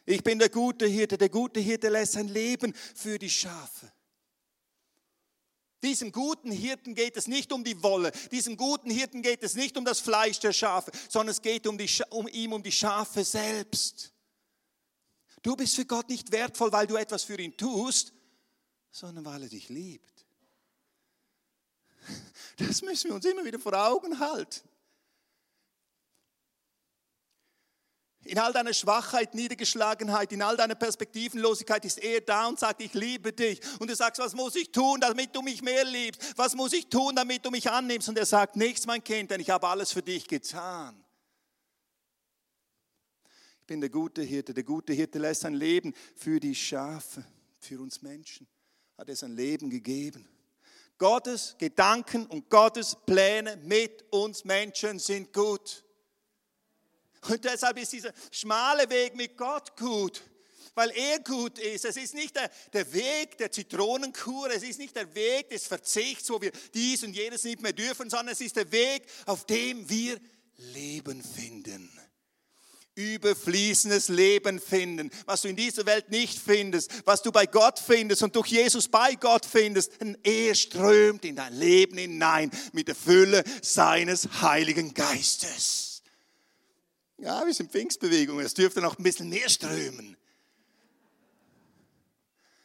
Ich 0.05 0.23
bin 0.23 0.39
der 0.39 0.49
gute 0.49 0.87
Hirte. 0.87 1.19
Der 1.19 1.29
gute 1.29 1.59
Hirte 1.59 1.89
lässt 1.89 2.13
sein 2.13 2.29
Leben 2.29 2.73
für 2.73 3.19
die 3.19 3.29
Schafe. 3.29 3.92
Diesem 5.83 6.11
guten 6.11 6.51
Hirten 6.51 6.95
geht 6.95 7.17
es 7.17 7.27
nicht 7.27 7.51
um 7.51 7.63
die 7.63 7.83
Wolle, 7.83 8.11
diesem 8.31 8.55
guten 8.57 8.89
Hirten 8.89 9.21
geht 9.21 9.43
es 9.43 9.55
nicht 9.55 9.77
um 9.77 9.83
das 9.83 9.99
Fleisch 9.99 10.39
der 10.39 10.53
Schafe, 10.53 10.91
sondern 11.09 11.31
es 11.31 11.41
geht 11.41 11.67
um, 11.67 11.77
die, 11.77 11.89
um 12.09 12.27
ihm 12.29 12.53
um 12.53 12.63
die 12.63 12.71
Schafe 12.71 13.23
selbst. 13.23 14.13
Du 15.41 15.57
bist 15.57 15.75
für 15.75 15.85
Gott 15.85 16.07
nicht 16.09 16.31
wertvoll, 16.31 16.71
weil 16.71 16.87
du 16.87 16.95
etwas 16.95 17.23
für 17.23 17.37
ihn 17.37 17.55
tust, 17.57 18.13
sondern 18.91 19.25
weil 19.25 19.43
er 19.43 19.49
dich 19.49 19.67
liebt. 19.67 20.25
Das 22.57 22.81
müssen 22.81 23.09
wir 23.09 23.15
uns 23.15 23.25
immer 23.25 23.43
wieder 23.43 23.59
vor 23.59 23.73
Augen 23.73 24.19
halten. 24.19 24.61
In 28.33 28.39
all 28.39 28.51
deiner 28.51 28.73
Schwachheit, 28.73 29.35
Niedergeschlagenheit, 29.35 30.31
in 30.31 30.41
all 30.41 30.57
deiner 30.57 30.73
Perspektivenlosigkeit 30.73 31.85
ist 31.85 31.99
er 31.99 32.19
da 32.19 32.47
und 32.47 32.57
sagt, 32.57 32.81
ich 32.81 32.91
liebe 32.95 33.31
dich. 33.31 33.61
Und 33.79 33.91
du 33.91 33.95
sagst, 33.95 34.19
was 34.19 34.33
muss 34.33 34.55
ich 34.55 34.71
tun, 34.71 34.99
damit 34.99 35.35
du 35.35 35.43
mich 35.43 35.61
mehr 35.61 35.85
liebst? 35.85 36.35
Was 36.35 36.55
muss 36.55 36.73
ich 36.73 36.87
tun, 36.87 37.15
damit 37.15 37.45
du 37.45 37.51
mich 37.51 37.69
annimmst? 37.69 38.09
Und 38.09 38.17
er 38.17 38.25
sagt, 38.25 38.55
nichts, 38.55 38.87
mein 38.87 39.03
Kind, 39.03 39.29
denn 39.29 39.39
ich 39.39 39.51
habe 39.51 39.67
alles 39.67 39.91
für 39.91 40.01
dich 40.01 40.27
getan. 40.27 40.95
Ich 43.59 43.67
bin 43.67 43.81
der 43.81 43.91
gute 43.91 44.23
Hirte. 44.23 44.55
Der 44.55 44.63
gute 44.63 44.93
Hirte 44.93 45.19
lässt 45.19 45.41
sein 45.41 45.53
Leben 45.53 45.93
für 46.15 46.39
die 46.39 46.55
Schafe, 46.55 47.23
für 47.59 47.79
uns 47.79 48.01
Menschen. 48.01 48.47
Hat 48.97 49.09
er 49.09 49.15
sein 49.15 49.35
Leben 49.35 49.69
gegeben. 49.69 50.27
Gottes 50.97 51.55
Gedanken 51.59 52.25
und 52.25 52.49
Gottes 52.49 52.97
Pläne 53.05 53.57
mit 53.57 54.03
uns 54.09 54.43
Menschen 54.43 54.97
sind 54.97 55.31
gut. 55.33 55.83
Und 57.29 57.43
deshalb 57.45 57.77
ist 57.79 57.93
dieser 57.93 58.11
schmale 58.31 58.89
Weg 58.89 59.15
mit 59.15 59.37
Gott 59.37 59.77
gut, 59.77 60.21
weil 60.75 60.91
er 60.91 61.19
gut 61.19 61.59
ist. 61.59 61.85
Es 61.85 61.97
ist 61.97 62.13
nicht 62.13 62.35
der, 62.35 62.49
der 62.73 62.91
Weg 62.93 63.37
der 63.37 63.51
Zitronenkur, 63.51 64.49
es 64.51 64.63
ist 64.63 64.79
nicht 64.79 64.95
der 64.95 65.13
Weg 65.15 65.49
des 65.49 65.67
Verzichts, 65.67 66.29
wo 66.29 66.41
wir 66.41 66.51
dies 66.73 67.03
und 67.03 67.13
jenes 67.13 67.43
nicht 67.43 67.61
mehr 67.61 67.73
dürfen, 67.73 68.09
sondern 68.09 68.33
es 68.33 68.41
ist 68.41 68.55
der 68.55 68.71
Weg, 68.71 69.03
auf 69.25 69.45
dem 69.45 69.89
wir 69.89 70.19
Leben 70.57 71.23
finden 71.23 71.89
überfließendes 72.95 74.09
Leben 74.09 74.59
finden, 74.59 75.09
was 75.25 75.41
du 75.41 75.47
in 75.47 75.55
dieser 75.55 75.85
Welt 75.85 76.09
nicht 76.09 76.37
findest, 76.37 76.91
was 77.05 77.21
du 77.21 77.31
bei 77.31 77.45
Gott 77.45 77.79
findest 77.79 78.23
und 78.23 78.35
durch 78.35 78.47
Jesus 78.47 78.87
bei 78.87 79.15
Gott 79.15 79.45
findest, 79.45 79.99
denn 79.99 80.17
er 80.23 80.53
strömt 80.55 81.25
in 81.25 81.35
dein 81.35 81.53
Leben 81.53 81.97
hinein 81.97 82.51
mit 82.71 82.87
der 82.87 82.95
Fülle 82.95 83.43
seines 83.61 84.41
Heiligen 84.41 84.93
Geistes. 84.93 85.92
Ja, 87.17 87.45
wir 87.45 87.53
sind 87.53 87.71
Pfingstbewegung, 87.71 88.39
es 88.39 88.53
dürfte 88.53 88.81
noch 88.81 88.97
ein 88.97 89.03
bisschen 89.03 89.29
mehr 89.29 89.47
strömen. 89.49 90.17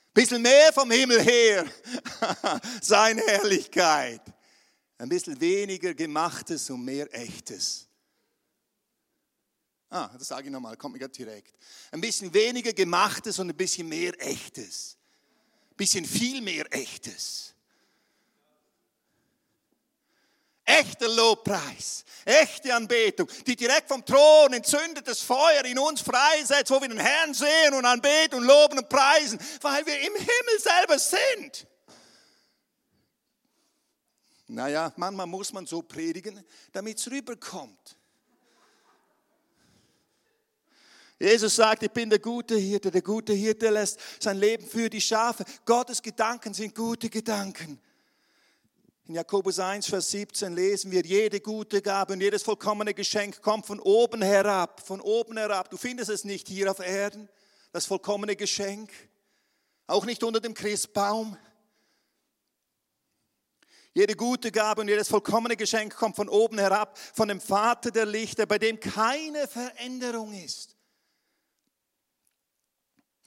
Ein 0.08 0.14
bisschen 0.14 0.42
mehr 0.42 0.72
vom 0.72 0.90
Himmel 0.90 1.20
her, 1.22 1.66
seine 2.82 3.22
Herrlichkeit. 3.22 4.22
Ein 4.96 5.08
bisschen 5.08 5.40
weniger 5.40 5.94
Gemachtes 5.94 6.70
und 6.70 6.84
mehr 6.84 7.06
Echtes. 7.14 7.86
Ah, 9.90 10.10
das 10.18 10.28
sage 10.28 10.46
ich 10.46 10.52
nochmal, 10.52 10.76
kommt 10.76 10.94
mir 10.94 10.98
gerade 10.98 11.14
direkt. 11.14 11.56
Ein 11.92 12.00
bisschen 12.00 12.32
weniger 12.34 12.72
Gemachtes 12.72 13.38
und 13.38 13.48
ein 13.48 13.56
bisschen 13.56 13.88
mehr 13.88 14.12
Echtes. 14.18 14.98
Ein 15.70 15.76
bisschen 15.76 16.04
viel 16.04 16.42
mehr 16.42 16.66
Echtes. 16.70 17.54
Echter 20.68 21.08
Lobpreis, 21.08 22.04
echte 22.26 22.74
Anbetung, 22.74 23.26
die 23.46 23.56
direkt 23.56 23.88
vom 23.88 24.04
Thron 24.04 24.52
entzündetes 24.52 25.22
Feuer 25.22 25.64
in 25.64 25.78
uns 25.78 26.02
freisetzt, 26.02 26.70
wo 26.70 26.78
wir 26.78 26.88
den 26.88 26.98
Herrn 26.98 27.32
sehen 27.32 27.72
und 27.72 27.86
anbeten 27.86 28.38
und 28.38 28.44
loben 28.44 28.78
und 28.78 28.86
preisen, 28.86 29.38
weil 29.62 29.86
wir 29.86 29.98
im 29.98 30.14
Himmel 30.14 30.58
selber 30.58 30.98
sind. 30.98 31.66
Naja, 34.46 34.92
manchmal 34.96 35.26
muss 35.26 35.54
man 35.54 35.64
so 35.64 35.80
predigen, 35.80 36.44
damit 36.72 36.98
es 36.98 37.10
rüberkommt. 37.10 37.96
Jesus 41.18 41.56
sagt, 41.56 41.82
ich 41.82 41.90
bin 41.90 42.10
der 42.10 42.18
gute 42.18 42.56
Hirte. 42.56 42.90
Der 42.90 43.02
gute 43.02 43.32
Hirte 43.32 43.70
lässt 43.70 43.98
sein 44.20 44.36
Leben 44.36 44.66
für 44.66 44.90
die 44.90 45.00
Schafe. 45.00 45.44
Gottes 45.64 46.02
Gedanken 46.02 46.52
sind 46.52 46.74
gute 46.74 47.08
Gedanken. 47.08 47.80
In 49.08 49.14
Jakobus 49.14 49.58
1, 49.58 49.86
Vers 49.86 50.10
17 50.10 50.54
lesen 50.54 50.90
wir, 50.90 51.02
jede 51.02 51.40
gute 51.40 51.80
Gabe 51.80 52.12
und 52.12 52.20
jedes 52.20 52.42
vollkommene 52.42 52.92
Geschenk 52.92 53.40
kommt 53.40 53.64
von 53.64 53.80
oben 53.80 54.20
herab, 54.20 54.86
von 54.86 55.00
oben 55.00 55.38
herab. 55.38 55.70
Du 55.70 55.78
findest 55.78 56.10
es 56.10 56.24
nicht 56.24 56.46
hier 56.46 56.70
auf 56.70 56.78
Erden, 56.78 57.26
das 57.72 57.86
vollkommene 57.86 58.36
Geschenk, 58.36 58.92
auch 59.86 60.04
nicht 60.04 60.22
unter 60.22 60.40
dem 60.40 60.52
Christbaum. 60.52 61.38
Jede 63.94 64.14
gute 64.14 64.52
Gabe 64.52 64.82
und 64.82 64.88
jedes 64.88 65.08
vollkommene 65.08 65.56
Geschenk 65.56 65.96
kommt 65.96 66.14
von 66.14 66.28
oben 66.28 66.58
herab, 66.58 66.98
von 66.98 67.28
dem 67.28 67.40
Vater 67.40 67.90
der 67.90 68.04
Lichter, 68.04 68.44
bei 68.44 68.58
dem 68.58 68.78
keine 68.78 69.48
Veränderung 69.48 70.34
ist 70.34 70.76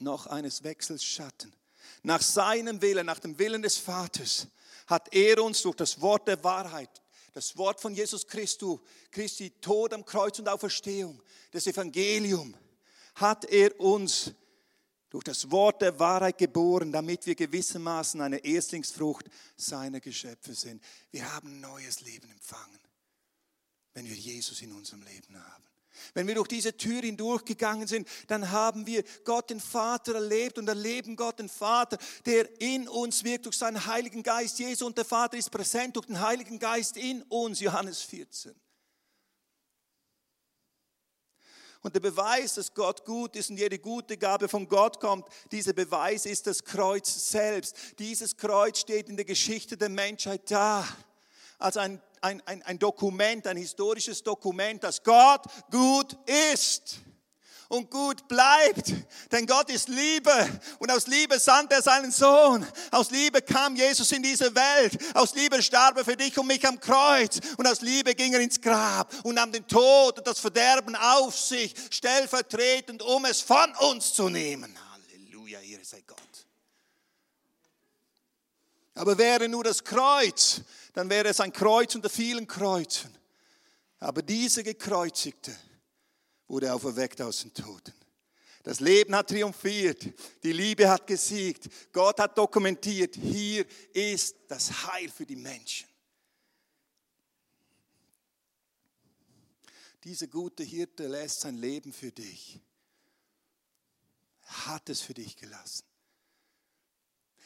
noch 0.01 0.27
eines 0.27 0.63
Wechsels 0.63 1.03
Schatten. 1.03 1.53
Nach 2.03 2.21
seinem 2.21 2.81
Willen, 2.81 3.05
nach 3.05 3.19
dem 3.19 3.37
Willen 3.39 3.61
des 3.61 3.77
Vaters, 3.77 4.47
hat 4.91 5.13
er 5.13 5.41
uns 5.41 5.61
durch 5.61 5.77
das 5.77 5.99
Wort 6.01 6.27
der 6.27 6.43
Wahrheit, 6.43 7.01
das 7.33 7.57
Wort 7.57 7.79
von 7.79 7.95
Jesus 7.95 8.27
Christus, 8.27 8.79
Christi 9.09 9.49
Tod 9.61 9.93
am 9.93 10.05
Kreuz 10.05 10.37
und 10.37 10.49
Auferstehung, 10.49 11.21
das 11.51 11.65
Evangelium, 11.65 12.53
hat 13.15 13.45
er 13.45 13.79
uns 13.79 14.33
durch 15.09 15.23
das 15.23 15.49
Wort 15.49 15.81
der 15.81 15.97
Wahrheit 15.97 16.37
geboren, 16.37 16.91
damit 16.91 17.25
wir 17.25 17.35
gewissermaßen 17.35 18.19
eine 18.21 18.37
Erstlingsfrucht 18.37 19.25
seiner 19.55 19.99
Geschöpfe 19.99 20.53
sind. 20.53 20.83
Wir 21.11 21.33
haben 21.33 21.59
neues 21.61 22.01
Leben 22.01 22.29
empfangen, 22.29 22.79
wenn 23.93 24.05
wir 24.05 24.15
Jesus 24.15 24.61
in 24.61 24.73
unserem 24.73 25.03
Leben 25.03 25.35
haben. 25.35 25.70
Wenn 26.13 26.27
wir 26.27 26.35
durch 26.35 26.47
diese 26.47 26.75
Tür 26.75 27.01
hindurchgegangen 27.01 27.87
sind, 27.87 28.07
dann 28.27 28.51
haben 28.51 28.85
wir 28.85 29.03
Gott 29.23 29.49
den 29.49 29.59
Vater 29.59 30.15
erlebt 30.15 30.57
und 30.57 30.67
erleben 30.67 31.15
Gott 31.15 31.39
den 31.39 31.49
Vater, 31.49 31.97
der 32.25 32.61
in 32.61 32.87
uns 32.87 33.23
wirkt 33.23 33.45
durch 33.45 33.57
seinen 33.57 33.85
Heiligen 33.85 34.23
Geist. 34.23 34.59
Jesus 34.59 34.81
und 34.81 34.97
der 34.97 35.05
Vater 35.05 35.37
ist 35.37 35.51
präsent 35.51 35.95
durch 35.95 36.05
den 36.05 36.19
Heiligen 36.19 36.59
Geist 36.59 36.97
in 36.97 37.23
uns, 37.23 37.59
Johannes 37.59 38.01
14. 38.01 38.53
Und 41.83 41.95
der 41.95 41.99
Beweis, 41.99 42.53
dass 42.55 42.73
Gott 42.73 43.05
gut 43.05 43.35
ist 43.35 43.49
und 43.49 43.57
jede 43.57 43.79
gute 43.79 44.15
Gabe 44.15 44.47
von 44.47 44.67
Gott 44.67 44.99
kommt, 44.99 45.27
dieser 45.51 45.73
Beweis 45.73 46.27
ist 46.27 46.45
das 46.45 46.63
Kreuz 46.63 47.31
selbst. 47.31 47.75
Dieses 47.97 48.37
Kreuz 48.37 48.79
steht 48.79 49.09
in 49.09 49.15
der 49.15 49.25
Geschichte 49.25 49.77
der 49.77 49.89
Menschheit 49.89 50.51
da 50.51 50.87
als 51.57 51.77
ein 51.77 52.01
ein, 52.21 52.41
ein, 52.45 52.61
ein 52.63 52.79
Dokument, 52.79 53.45
ein 53.47 53.57
historisches 53.57 54.23
Dokument, 54.23 54.83
dass 54.83 55.03
Gott 55.03 55.43
gut 55.71 56.17
ist 56.51 56.99
und 57.71 57.89
gut 57.89 58.27
bleibt. 58.27 58.93
Denn 59.31 59.47
Gott 59.47 59.69
ist 59.69 59.87
Liebe 59.87 60.31
und 60.79 60.91
aus 60.91 61.07
Liebe 61.07 61.39
sandte 61.39 61.75
er 61.75 61.81
seinen 61.81 62.11
Sohn. 62.11 62.65
Aus 62.91 63.09
Liebe 63.11 63.41
kam 63.41 63.75
Jesus 63.75 64.11
in 64.11 64.21
diese 64.21 64.53
Welt. 64.53 64.97
Aus 65.15 65.33
Liebe 65.33 65.63
starb 65.63 65.97
er 65.97 66.05
für 66.05 66.17
dich 66.17 66.37
und 66.37 66.47
mich 66.47 66.65
am 66.67 66.79
Kreuz. 66.79 67.39
Und 67.57 67.65
aus 67.65 67.81
Liebe 67.81 68.13
ging 68.13 68.33
er 68.33 68.41
ins 68.41 68.59
Grab 68.61 69.13
und 69.23 69.35
nahm 69.35 69.51
den 69.51 69.67
Tod 69.67 70.19
und 70.19 70.27
das 70.27 70.39
Verderben 70.39 70.95
auf 70.95 71.37
sich, 71.37 71.73
stellvertretend, 71.89 73.01
um 73.01 73.25
es 73.25 73.41
von 73.41 73.73
uns 73.89 74.13
zu 74.13 74.29
nehmen. 74.29 74.77
Halleluja, 74.91 75.59
hier 75.59 75.79
sei 75.83 76.03
Gott. 76.05 76.17
Aber 78.93 79.17
wäre 79.17 79.47
nur 79.47 79.63
das 79.63 79.83
Kreuz, 79.83 80.61
dann 80.93 81.09
wäre 81.09 81.29
es 81.29 81.39
ein 81.39 81.53
Kreuz 81.53 81.95
unter 81.95 82.09
vielen 82.09 82.47
Kreuzen. 82.47 83.15
Aber 83.99 84.21
dieser 84.21 84.63
Gekreuzigte 84.63 85.55
wurde 86.47 86.73
auferweckt 86.73 87.21
aus 87.21 87.41
den 87.41 87.53
Toten. 87.53 87.93
Das 88.63 88.79
Leben 88.79 89.15
hat 89.15 89.29
triumphiert, 89.29 90.05
die 90.43 90.51
Liebe 90.51 90.87
hat 90.87 91.07
gesiegt, 91.07 91.67
Gott 91.91 92.19
hat 92.19 92.37
dokumentiert, 92.37 93.15
hier 93.15 93.65
ist 93.91 94.35
das 94.47 94.85
Heil 94.87 95.09
für 95.09 95.25
die 95.25 95.35
Menschen. 95.35 95.87
Dieser 100.03 100.27
gute 100.27 100.63
Hirte 100.63 101.07
lässt 101.07 101.41
sein 101.41 101.57
Leben 101.57 101.91
für 101.91 102.11
dich, 102.11 102.59
hat 104.43 104.89
es 104.89 105.01
für 105.01 105.13
dich 105.13 105.35
gelassen. 105.35 105.85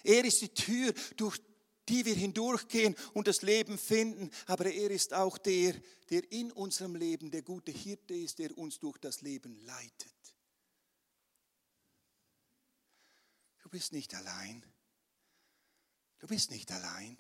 Er 0.04 0.24
ist 0.24 0.42
die 0.42 0.54
Tür, 0.54 0.94
durch 1.16 1.40
die 1.90 2.06
wir 2.06 2.16
hindurchgehen 2.16 2.96
und 3.14 3.28
das 3.28 3.42
Leben 3.42 3.78
finden. 3.78 4.30
Aber 4.48 4.66
er 4.66 4.92
ist 4.92 5.14
auch 5.14 5.38
der, 5.38 5.74
der 6.10 6.32
in 6.32 6.52
unserem 6.52 6.96
Leben 6.96 7.32
der 7.32 7.42
gute 7.42 7.72
Hirte 7.72 8.14
ist, 8.14 8.40
der 8.40 8.58
uns 8.58 8.80
durch 8.80 8.98
das 8.98 9.22
Leben 9.22 9.56
leitet. 9.66 10.14
Du 13.64 13.70
bist 13.70 13.94
nicht 13.94 14.14
allein. 14.14 14.64
Du 16.20 16.28
bist 16.28 16.52
nicht 16.52 16.72
allein. 16.72 17.20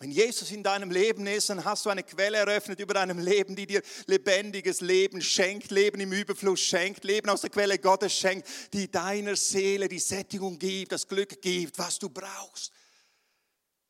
Wenn 0.00 0.10
Jesus 0.10 0.50
in 0.50 0.62
deinem 0.62 0.90
Leben 0.90 1.26
ist, 1.26 1.48
dann 1.48 1.64
hast 1.64 1.86
du 1.86 1.90
eine 1.90 2.02
Quelle 2.02 2.38
eröffnet 2.38 2.80
über 2.80 2.94
deinem 2.94 3.18
Leben, 3.18 3.54
die 3.56 3.66
dir 3.66 3.80
lebendiges 4.06 4.80
Leben 4.80 5.22
schenkt, 5.22 5.70
Leben 5.70 6.00
im 6.00 6.12
Überfluss 6.12 6.60
schenkt, 6.60 7.04
Leben 7.04 7.30
aus 7.30 7.42
der 7.42 7.50
Quelle 7.50 7.78
Gottes 7.78 8.12
schenkt, 8.12 8.46
die 8.74 8.90
deiner 8.90 9.36
Seele 9.36 9.88
die 9.88 10.00
Sättigung 10.00 10.58
gibt, 10.58 10.92
das 10.92 11.06
Glück 11.06 11.40
gibt, 11.40 11.78
was 11.78 11.98
du 11.98 12.10
brauchst. 12.10 12.72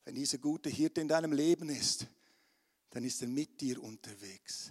Wenn 0.05 0.15
dieser 0.15 0.39
gute 0.39 0.69
Hirte 0.69 1.01
in 1.01 1.09
deinem 1.09 1.33
Leben 1.33 1.69
ist, 1.69 2.07
dann 2.91 3.05
ist 3.05 3.23
er 3.23 3.29
mit 3.29 3.61
dir 3.61 3.83
unterwegs. 3.83 4.71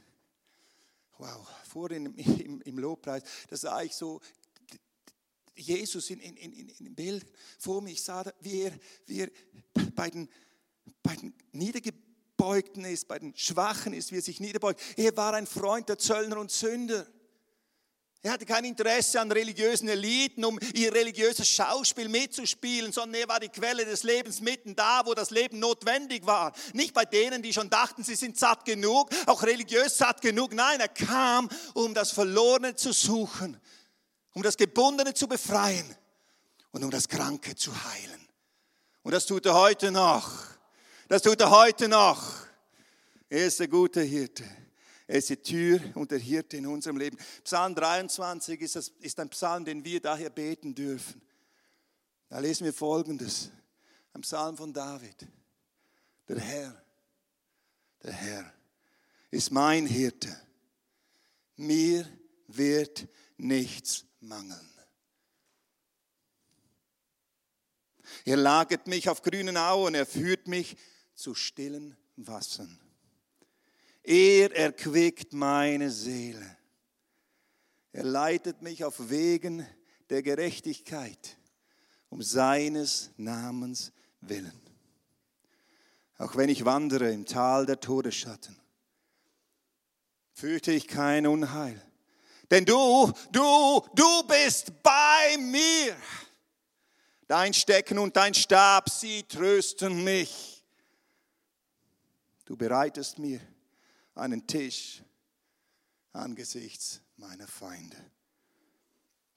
Wow, 1.18 1.48
vorhin 1.68 2.06
im, 2.18 2.62
im, 2.62 2.80
Lobpreis, 2.80 3.24
da 3.50 3.58
sah 3.58 3.82
ich 3.82 3.94
so 3.94 4.22
Jesus 5.56 6.10
in, 6.10 6.20
in, 6.20 6.36
in, 6.36 6.70
in 6.70 6.96
Bild 6.96 7.26
vor 7.60 7.82
mir. 7.82 7.92
Ich 7.92 8.02
sah, 8.02 8.24
wie 8.40 8.62
er, 8.62 8.80
wie 9.06 9.22
er 9.22 9.32
bei, 9.96 10.10
den, 10.10 10.30
bei 11.02 11.16
den 11.16 11.34
Niedergebeugten 11.52 12.86
ist, 12.86 13.08
bei 13.08 13.20
den 13.20 13.36
Schwachen 13.36 13.94
ist, 13.94 14.12
wie 14.12 14.18
er 14.18 14.22
sich 14.22 14.40
niederbeugt. 14.40 14.82
Er 14.98 15.16
war 15.16 15.34
ein 15.34 15.48
Freund 15.48 15.90
der 15.90 16.00
Zöllner 16.00 16.40
und 16.40 16.52
Sünder. 16.52 17.08
Er 18.26 18.32
hatte 18.32 18.46
kein 18.46 18.64
Interesse 18.64 19.20
an 19.20 19.30
religiösen 19.34 19.90
Eliten, 19.90 20.46
um 20.46 20.58
ihr 20.74 20.94
religiöses 20.94 21.46
Schauspiel 21.50 22.08
mitzuspielen, 22.08 22.94
sondern 22.94 23.22
er 23.22 23.28
war 23.28 23.42
die 23.42 23.50
Quelle 23.50 23.84
des 23.84 24.04
Lebens 24.04 24.40
mitten 24.40 24.78
da, 24.78 25.02
wo 25.06 25.14
das 25.14 25.30
Leben 25.30 25.60
notwendig 25.60 26.26
war. 26.26 26.54
Nicht 26.72 26.94
bei 26.94 27.04
denen, 27.04 27.42
die 27.42 27.52
schon 27.52 27.70
dachten, 27.70 28.02
sie 28.02 28.16
sind 28.16 28.40
satt 28.40 28.64
genug, 28.64 29.10
auch 29.26 29.44
religiös 29.44 29.98
satt 29.98 30.22
genug. 30.22 30.54
Nein, 30.54 30.80
er 30.80 30.88
kam, 30.88 31.50
um 31.74 31.94
das 31.94 32.12
Verlorene 32.12 32.76
zu 32.76 32.94
suchen, 32.94 33.60
um 34.32 34.42
das 34.42 34.56
Gebundene 34.56 35.14
zu 35.14 35.28
befreien 35.28 35.94
und 36.72 36.82
um 36.82 36.92
das 36.92 37.10
Kranke 37.10 37.58
zu 37.58 37.74
heilen. 37.92 38.30
Und 39.02 39.12
das 39.12 39.26
tut 39.26 39.46
er 39.46 39.56
heute 39.56 39.92
noch. 39.92 40.32
Das 41.10 41.22
tut 41.24 41.42
er 41.42 41.50
heute 41.50 41.90
noch. 41.90 42.36
Er 43.28 43.48
ist 43.48 43.60
der 43.60 43.68
gute 43.68 44.00
Hirte. 44.00 44.46
Er 45.08 45.18
ist 45.18 45.30
die 45.30 45.38
Tür 45.38 45.80
und 45.96 46.12
der 46.12 46.20
Hirte 46.20 46.58
in 46.58 46.66
unserem 46.66 46.98
Leben. 46.98 47.18
Psalm 47.44 47.76
23 47.76 48.62
ist, 48.62 48.76
das, 48.76 48.90
ist 49.00 49.20
ein 49.20 49.30
Psalm, 49.30 49.66
den 49.66 49.84
wir 49.84 50.00
daher 50.00 50.30
beten 50.30 50.74
dürfen. 50.74 51.22
Da 52.30 52.40
lesen 52.40 52.66
wir 52.66 52.74
Folgendes. 52.74 53.52
Ein 54.14 54.22
Psalm 54.22 54.56
von 54.56 54.72
David. 54.72 55.28
Der 56.28 56.40
Herr, 56.40 56.84
der 58.02 58.14
Herr 58.14 58.54
ist 59.30 59.52
mein 59.52 59.86
Hirte. 59.86 60.36
Mir 61.58 62.08
wird 62.48 63.08
nichts 63.38 64.06
mangeln. 64.20 64.70
Er 68.26 68.38
lagert 68.38 68.88
mich 68.88 69.10
auf 69.10 69.22
grünen 69.22 69.58
Auen, 69.58 69.96
er 69.96 70.06
führt 70.06 70.48
mich 70.48 70.78
zu 71.14 71.36
stillen 71.36 71.98
Wassern. 72.16 72.80
Er 74.04 74.54
erquickt 74.54 75.32
meine 75.32 75.90
Seele. 75.90 76.58
Er 77.94 78.04
leitet 78.04 78.62
mich 78.62 78.84
auf 78.84 79.10
Wegen 79.10 79.66
der 80.10 80.22
Gerechtigkeit 80.22 81.38
um 82.10 82.22
seines 82.22 83.12
Namens 83.18 83.94
willen. 84.20 84.62
Auch 86.18 86.36
wenn 86.36 86.50
ich 86.50 86.66
wandere 86.66 87.12
im 87.12 87.26
Tal 87.26 87.66
der 87.66 87.80
Todesschatten, 87.80 88.56
fürchte 90.34 90.72
ich 90.72 90.88
kein 90.88 91.26
Unheil. 91.26 91.82
Denn 92.52 92.66
du, 92.66 93.12
du, 93.32 93.82
du 93.96 94.24
bist 94.28 94.84
bei 94.84 95.38
mir. 95.40 95.96
Dein 97.28 97.54
Stecken 97.54 97.98
und 97.98 98.16
dein 98.16 98.34
Stab, 98.34 98.90
sie 98.90 99.24
trösten 99.24 100.04
mich. 100.04 100.64
Du 102.46 102.58
bereitest 102.58 103.18
mir 103.18 103.40
einen 104.16 104.46
Tisch 104.48 105.04
angesichts 106.12 107.02
meiner 107.18 107.48
Feinde. 107.48 107.98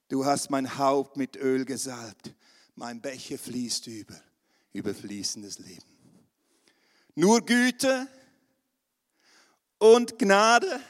Du 0.08 0.24
hast 0.24 0.50
mein 0.50 0.78
Haupt 0.78 1.16
mit 1.16 1.36
Öl 1.36 1.64
gesalbt, 1.64 2.34
mein 2.74 3.00
Becher 3.00 3.38
fließt 3.38 3.86
über, 3.88 4.20
überfließendes 4.72 5.58
Leben. 5.58 5.86
Nur 7.14 7.44
Güte 7.44 8.06
und 9.78 10.18
Gnade 10.18 10.80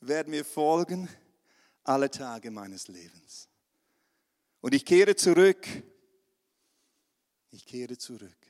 werden 0.00 0.30
mir 0.30 0.44
folgen 0.44 1.08
alle 1.84 2.10
Tage 2.10 2.50
meines 2.50 2.88
Lebens. 2.88 3.48
Und 4.60 4.74
ich 4.74 4.84
kehre 4.84 5.14
zurück, 5.14 5.66
ich 7.50 7.66
kehre 7.66 7.98
zurück, 7.98 8.46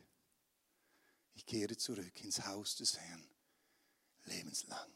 ich 1.35 1.45
kehre 1.45 1.77
zurück 1.77 2.25
ins 2.25 2.47
Haus 2.47 2.77
des 2.77 2.97
Herrn 2.99 3.36
lebenslang. 4.27 4.91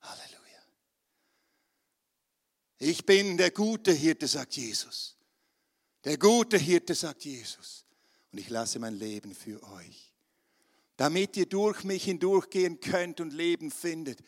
Halleluja. 0.00 0.62
Ich 2.78 3.06
bin 3.06 3.36
der 3.36 3.50
gute 3.50 3.92
Hirte, 3.92 4.26
sagt 4.28 4.56
Jesus. 4.56 5.16
Der 6.04 6.18
gute 6.18 6.58
Hirte, 6.58 6.94
sagt 6.94 7.24
Jesus. 7.24 7.84
Und 8.32 8.38
ich 8.38 8.50
lasse 8.50 8.78
mein 8.78 8.94
Leben 8.94 9.34
für 9.34 9.62
euch. 9.62 10.12
Damit 10.96 11.36
ihr 11.36 11.46
durch 11.46 11.84
mich 11.84 12.04
hindurchgehen 12.04 12.80
könnt 12.80 13.20
und 13.20 13.32
Leben 13.32 13.70
findet 13.70 14.22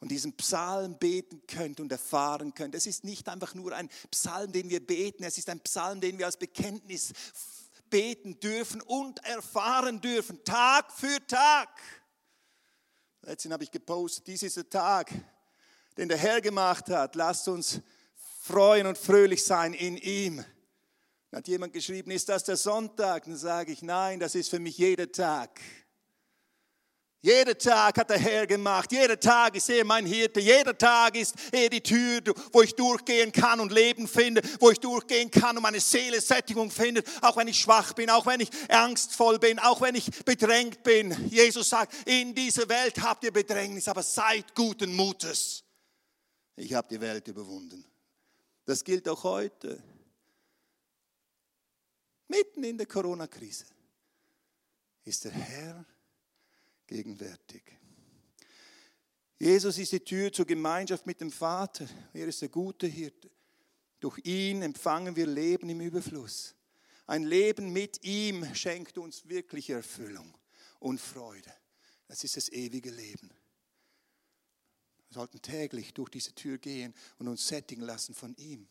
und 0.00 0.10
diesen 0.10 0.36
Psalm 0.36 0.98
beten 0.98 1.42
könnt 1.46 1.80
und 1.80 1.90
erfahren 1.92 2.54
könnt. 2.54 2.74
Es 2.74 2.86
ist 2.86 3.04
nicht 3.04 3.28
einfach 3.28 3.54
nur 3.54 3.72
ein 3.72 3.88
Psalm, 4.10 4.52
den 4.52 4.70
wir 4.70 4.84
beten, 4.84 5.24
es 5.24 5.38
ist 5.38 5.48
ein 5.48 5.60
Psalm, 5.60 6.00
den 6.00 6.18
wir 6.18 6.26
als 6.26 6.36
Bekenntnis 6.36 7.12
beten 7.90 8.38
dürfen 8.40 8.80
und 8.82 9.24
erfahren 9.24 10.00
dürfen, 10.00 10.42
Tag 10.44 10.92
für 10.92 11.18
Tag. 11.26 11.68
Letztens 13.22 13.52
habe 13.52 13.64
ich 13.64 13.70
gepostet, 13.70 14.26
dies 14.26 14.42
ist 14.42 14.56
der 14.56 14.70
Tag, 14.70 15.12
den 15.96 16.08
der 16.08 16.18
Herr 16.18 16.40
gemacht 16.40 16.88
hat. 16.88 17.16
Lasst 17.16 17.48
uns 17.48 17.80
freuen 18.40 18.86
und 18.86 18.96
fröhlich 18.96 19.44
sein 19.44 19.74
in 19.74 19.96
ihm. 19.96 20.44
Dann 21.30 21.38
hat 21.38 21.48
jemand 21.48 21.72
geschrieben, 21.72 22.10
ist 22.10 22.28
das 22.28 22.44
der 22.44 22.56
Sonntag? 22.56 23.24
Dann 23.24 23.36
sage 23.36 23.72
ich, 23.72 23.82
nein, 23.82 24.20
das 24.20 24.34
ist 24.34 24.48
für 24.48 24.60
mich 24.60 24.78
jeder 24.78 25.10
Tag. 25.10 25.60
Jeder 27.20 27.58
Tag 27.58 27.98
hat 27.98 28.10
der 28.10 28.18
Herr 28.18 28.46
gemacht. 28.46 28.92
Jeder 28.92 29.18
Tag 29.18 29.56
ist 29.56 29.68
er 29.68 29.84
mein 29.84 30.06
Hirte. 30.06 30.38
Jeder 30.38 30.76
Tag 30.76 31.16
ist 31.16 31.34
er 31.50 31.68
die 31.68 31.80
Tür, 31.80 32.20
wo 32.52 32.62
ich 32.62 32.76
durchgehen 32.76 33.32
kann 33.32 33.58
und 33.58 33.72
Leben 33.72 34.06
finde, 34.06 34.40
wo 34.60 34.70
ich 34.70 34.78
durchgehen 34.78 35.28
kann 35.28 35.56
und 35.56 35.62
meine 35.64 35.80
Seele 35.80 36.20
Sättigung 36.20 36.70
findet, 36.70 37.08
auch 37.20 37.36
wenn 37.36 37.48
ich 37.48 37.58
schwach 37.58 37.92
bin, 37.94 38.08
auch 38.08 38.24
wenn 38.24 38.38
ich 38.38 38.50
angstvoll 38.70 39.40
bin, 39.40 39.58
auch 39.58 39.80
wenn 39.80 39.96
ich 39.96 40.08
bedrängt 40.24 40.84
bin. 40.84 41.28
Jesus 41.28 41.70
sagt, 41.70 41.92
in 42.06 42.36
dieser 42.36 42.68
Welt 42.68 43.00
habt 43.02 43.24
ihr 43.24 43.32
Bedrängnis, 43.32 43.88
aber 43.88 44.04
seid 44.04 44.54
guten 44.54 44.94
Mutes. 44.94 45.64
Ich 46.54 46.72
habe 46.72 46.86
die 46.88 47.00
Welt 47.00 47.26
überwunden. 47.26 47.84
Das 48.64 48.84
gilt 48.84 49.08
auch 49.08 49.24
heute. 49.24 49.82
Mitten 52.28 52.62
in 52.62 52.78
der 52.78 52.86
Corona-Krise 52.86 53.64
ist 55.04 55.24
der 55.24 55.32
Herr 55.32 55.84
gegenwärtig. 56.88 57.62
Jesus 59.38 59.78
ist 59.78 59.92
die 59.92 60.00
Tür 60.00 60.32
zur 60.32 60.46
Gemeinschaft 60.46 61.06
mit 61.06 61.20
dem 61.20 61.30
Vater. 61.30 61.86
Er 62.12 62.26
ist 62.26 62.42
der 62.42 62.48
gute 62.48 62.88
Hirte. 62.88 63.30
Durch 64.00 64.18
ihn 64.24 64.62
empfangen 64.62 65.14
wir 65.14 65.26
Leben 65.26 65.68
im 65.68 65.80
Überfluss. 65.80 66.56
Ein 67.06 67.22
Leben 67.22 67.72
mit 67.72 68.04
ihm 68.04 68.52
schenkt 68.54 68.98
uns 68.98 69.28
wirkliche 69.28 69.74
Erfüllung 69.74 70.36
und 70.80 71.00
Freude. 71.00 71.52
Das 72.08 72.24
ist 72.24 72.36
das 72.36 72.48
ewige 72.48 72.90
Leben. 72.90 73.30
Wir 75.08 75.14
sollten 75.14 75.40
täglich 75.40 75.94
durch 75.94 76.10
diese 76.10 76.34
Tür 76.34 76.58
gehen 76.58 76.94
und 77.18 77.28
uns 77.28 77.46
sättigen 77.46 77.82
lassen 77.82 78.14
von 78.14 78.34
ihm. 78.36 78.68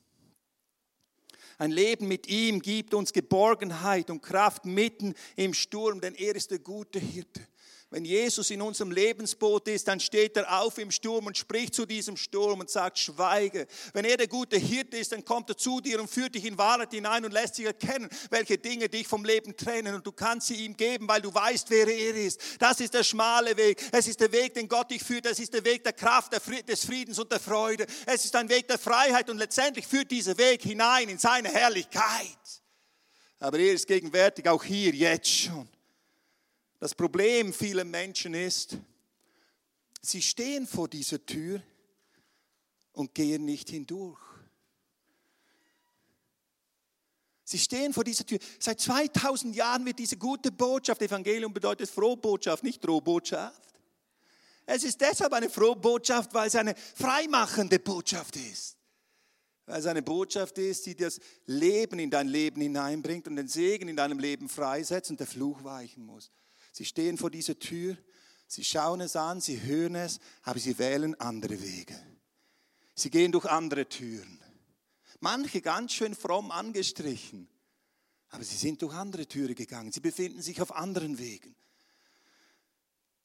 Ein 1.57 1.71
Leben 1.71 2.07
mit 2.07 2.27
ihm 2.27 2.61
gibt 2.61 2.93
uns 2.93 3.13
Geborgenheit 3.13 4.09
und 4.09 4.21
Kraft 4.21 4.65
mitten 4.65 5.15
im 5.35 5.53
Sturm, 5.53 6.01
denn 6.01 6.13
er 6.13 6.35
ist 6.35 6.51
der 6.51 6.59
gute 6.59 6.99
Hirte. 6.99 7.47
Wenn 7.89 8.03
Jesus 8.03 8.49
in 8.49 8.61
unserem 8.61 8.91
Lebensboot 8.91 9.69
ist, 9.69 9.87
dann 9.87 10.01
steht 10.01 10.35
er 10.35 10.59
auf 10.59 10.77
im 10.77 10.91
Sturm 10.91 11.25
und 11.25 11.37
spricht 11.37 11.73
zu 11.73 11.85
diesem 11.85 12.17
Sturm 12.17 12.59
und 12.59 12.69
sagt, 12.69 12.99
schweige. 12.99 13.65
Wenn 13.93 14.03
er 14.03 14.17
der 14.17 14.27
gute 14.27 14.57
Hirte 14.57 14.97
ist, 14.97 15.13
dann 15.13 15.23
kommt 15.23 15.49
er 15.49 15.55
zu 15.55 15.79
dir 15.79 16.01
und 16.01 16.09
führt 16.09 16.35
dich 16.35 16.43
in 16.43 16.57
Wahrheit 16.57 16.91
hinein 16.91 17.23
und 17.23 17.31
lässt 17.31 17.57
dich 17.57 17.65
erkennen, 17.65 18.09
welche 18.29 18.57
Dinge 18.57 18.89
dich 18.89 19.07
vom 19.07 19.23
Leben 19.23 19.55
trennen. 19.55 19.95
Und 19.95 20.05
du 20.05 20.11
kannst 20.11 20.47
sie 20.47 20.65
ihm 20.65 20.75
geben, 20.75 21.07
weil 21.07 21.21
du 21.21 21.33
weißt, 21.33 21.69
wer 21.69 21.87
er 21.87 22.13
ist. 22.13 22.41
Das 22.59 22.81
ist 22.81 22.93
der 22.93 23.05
schmale 23.05 23.55
Weg. 23.55 23.81
Es 23.93 24.05
ist 24.09 24.19
der 24.19 24.33
Weg, 24.33 24.53
den 24.55 24.67
Gott 24.67 24.91
dich 24.91 25.01
führt. 25.01 25.25
Es 25.25 25.39
ist 25.39 25.53
der 25.53 25.63
Weg 25.63 25.85
der 25.85 25.93
Kraft, 25.93 26.33
des 26.33 26.85
Friedens 26.85 27.17
und 27.19 27.31
der 27.31 27.39
Freude. 27.39 27.85
Es 28.05 28.25
ist 28.25 28.35
ein 28.35 28.49
Weg 28.49 28.67
der 28.67 28.79
Freiheit 28.79 29.29
und 29.29 29.37
letztendlich 29.37 29.87
führt 29.87 30.11
dieser 30.11 30.37
Weg 30.37 30.61
hinein 30.61 31.07
in 31.07 31.19
seine 31.19 31.47
Herrlichkeit. 31.47 32.37
Aber 33.39 33.57
er 33.59 33.71
ist 33.71 33.87
gegenwärtig 33.87 34.45
auch 34.49 34.63
hier, 34.63 34.93
jetzt 34.93 35.29
schon. 35.29 35.69
Das 36.79 36.93
Problem 36.93 37.53
vieler 37.53 37.83
Menschen 37.83 38.33
ist, 38.33 38.77
sie 40.01 40.21
stehen 40.21 40.67
vor 40.67 40.87
dieser 40.87 41.25
Tür 41.25 41.61
und 42.93 43.13
gehen 43.15 43.45
nicht 43.45 43.69
hindurch. 43.69 44.19
Sie 47.43 47.57
stehen 47.57 47.93
vor 47.93 48.03
dieser 48.03 48.25
Tür. 48.25 48.39
Seit 48.59 48.79
2000 48.81 49.55
Jahren 49.55 49.85
wird 49.85 49.99
diese 49.99 50.17
gute 50.17 50.51
Botschaft, 50.51 51.01
Evangelium 51.01 51.53
bedeutet 51.53 51.89
Frohbotschaft, 51.89 52.61
nicht 52.61 52.83
Drohbotschaft. 52.83 53.61
Es 54.65 54.83
ist 54.83 54.99
deshalb 54.99 55.31
eine 55.31 55.49
Frohbotschaft, 55.49 56.33
weil 56.33 56.47
es 56.47 56.55
eine 56.55 56.75
freimachende 56.75 57.79
Botschaft 57.79 58.35
ist. 58.35 58.75
Weil 59.65 59.79
es 59.79 59.85
eine 59.85 60.01
Botschaft 60.01 60.57
ist, 60.57 60.85
die 60.85 60.95
das 60.95 61.21
Leben 61.45 61.99
in 61.99 62.11
dein 62.11 62.27
Leben 62.27 62.59
hineinbringt 62.59 63.29
und 63.29 63.37
den 63.37 63.47
Segen 63.47 63.87
in 63.87 63.95
deinem 63.95 64.19
Leben 64.19 64.49
freisetzt 64.49 65.09
und 65.09 65.19
der 65.19 65.27
Fluch 65.27 65.63
weichen 65.63 66.05
muss. 66.05 66.29
Sie 66.77 66.85
stehen 66.85 67.17
vor 67.17 67.31
dieser 67.31 67.57
Tür, 67.57 67.97
sie 68.45 68.63
schauen 68.63 69.01
es 69.01 69.15
an, 69.15 69.41
sie 69.41 69.63
hören 69.63 69.95
es, 69.95 70.19
aber 70.43 70.59
sie 70.59 70.77
wählen 70.77 71.19
andere 71.19 71.59
Wege. 71.59 71.99
Sie 72.93 73.09
gehen 73.09 73.31
durch 73.31 73.45
andere 73.45 73.89
Türen. 73.89 74.39
Manche 75.19 75.61
ganz 75.61 75.93
schön 75.93 76.13
fromm 76.13 76.51
angestrichen, 76.51 77.49
aber 78.29 78.43
sie 78.43 78.55
sind 78.55 78.83
durch 78.83 78.93
andere 78.93 79.25
Türen 79.25 79.55
gegangen. 79.55 79.91
Sie 79.91 80.01
befinden 80.01 80.43
sich 80.43 80.61
auf 80.61 80.71
anderen 80.71 81.17
Wegen. 81.17 81.55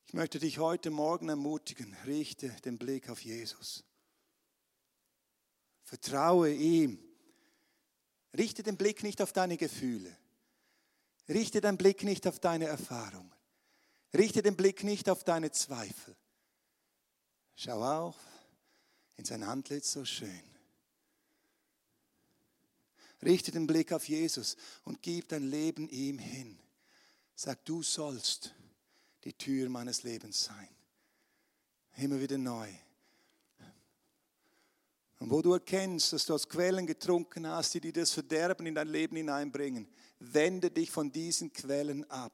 Ich 0.06 0.14
möchte 0.14 0.38
dich 0.38 0.56
heute 0.56 0.88
Morgen 0.90 1.28
ermutigen, 1.28 1.94
richte 2.06 2.48
den 2.64 2.78
Blick 2.78 3.10
auf 3.10 3.20
Jesus. 3.20 3.84
Vertraue 5.82 6.54
ihm. 6.54 6.98
Richte 8.34 8.62
den 8.62 8.78
Blick 8.78 9.02
nicht 9.02 9.20
auf 9.20 9.34
deine 9.34 9.58
Gefühle. 9.58 10.16
Richte 11.28 11.60
den 11.60 11.76
Blick 11.76 12.02
nicht 12.02 12.26
auf 12.26 12.40
deine 12.40 12.64
Erfahrungen. 12.64 13.31
Richte 14.14 14.42
den 14.42 14.56
Blick 14.56 14.84
nicht 14.84 15.08
auf 15.08 15.24
deine 15.24 15.50
Zweifel. 15.50 16.14
Schau 17.54 17.82
auf 17.82 18.16
in 19.16 19.24
sein 19.24 19.42
Antlitz 19.42 19.92
so 19.92 20.04
schön. 20.04 20.42
Richte 23.22 23.52
den 23.52 23.66
Blick 23.66 23.92
auf 23.92 24.08
Jesus 24.08 24.56
und 24.84 25.00
gib 25.00 25.28
dein 25.28 25.44
Leben 25.44 25.88
ihm 25.88 26.18
hin. 26.18 26.58
Sag, 27.34 27.64
du 27.64 27.82
sollst 27.82 28.54
die 29.24 29.32
Tür 29.32 29.68
meines 29.68 30.02
Lebens 30.02 30.44
sein. 30.44 30.68
Immer 31.96 32.20
wieder 32.20 32.36
neu. 32.36 32.68
Und 35.20 35.30
wo 35.30 35.40
du 35.40 35.52
erkennst, 35.52 36.12
dass 36.12 36.26
du 36.26 36.34
aus 36.34 36.48
Quellen 36.48 36.84
getrunken 36.84 37.46
hast, 37.46 37.74
die 37.74 37.80
dir 37.80 37.92
das 37.92 38.12
Verderben 38.12 38.66
in 38.66 38.74
dein 38.74 38.88
Leben 38.88 39.16
hineinbringen, 39.16 39.86
wende 40.18 40.68
dich 40.68 40.90
von 40.90 41.12
diesen 41.12 41.52
Quellen 41.52 42.08
ab 42.10 42.32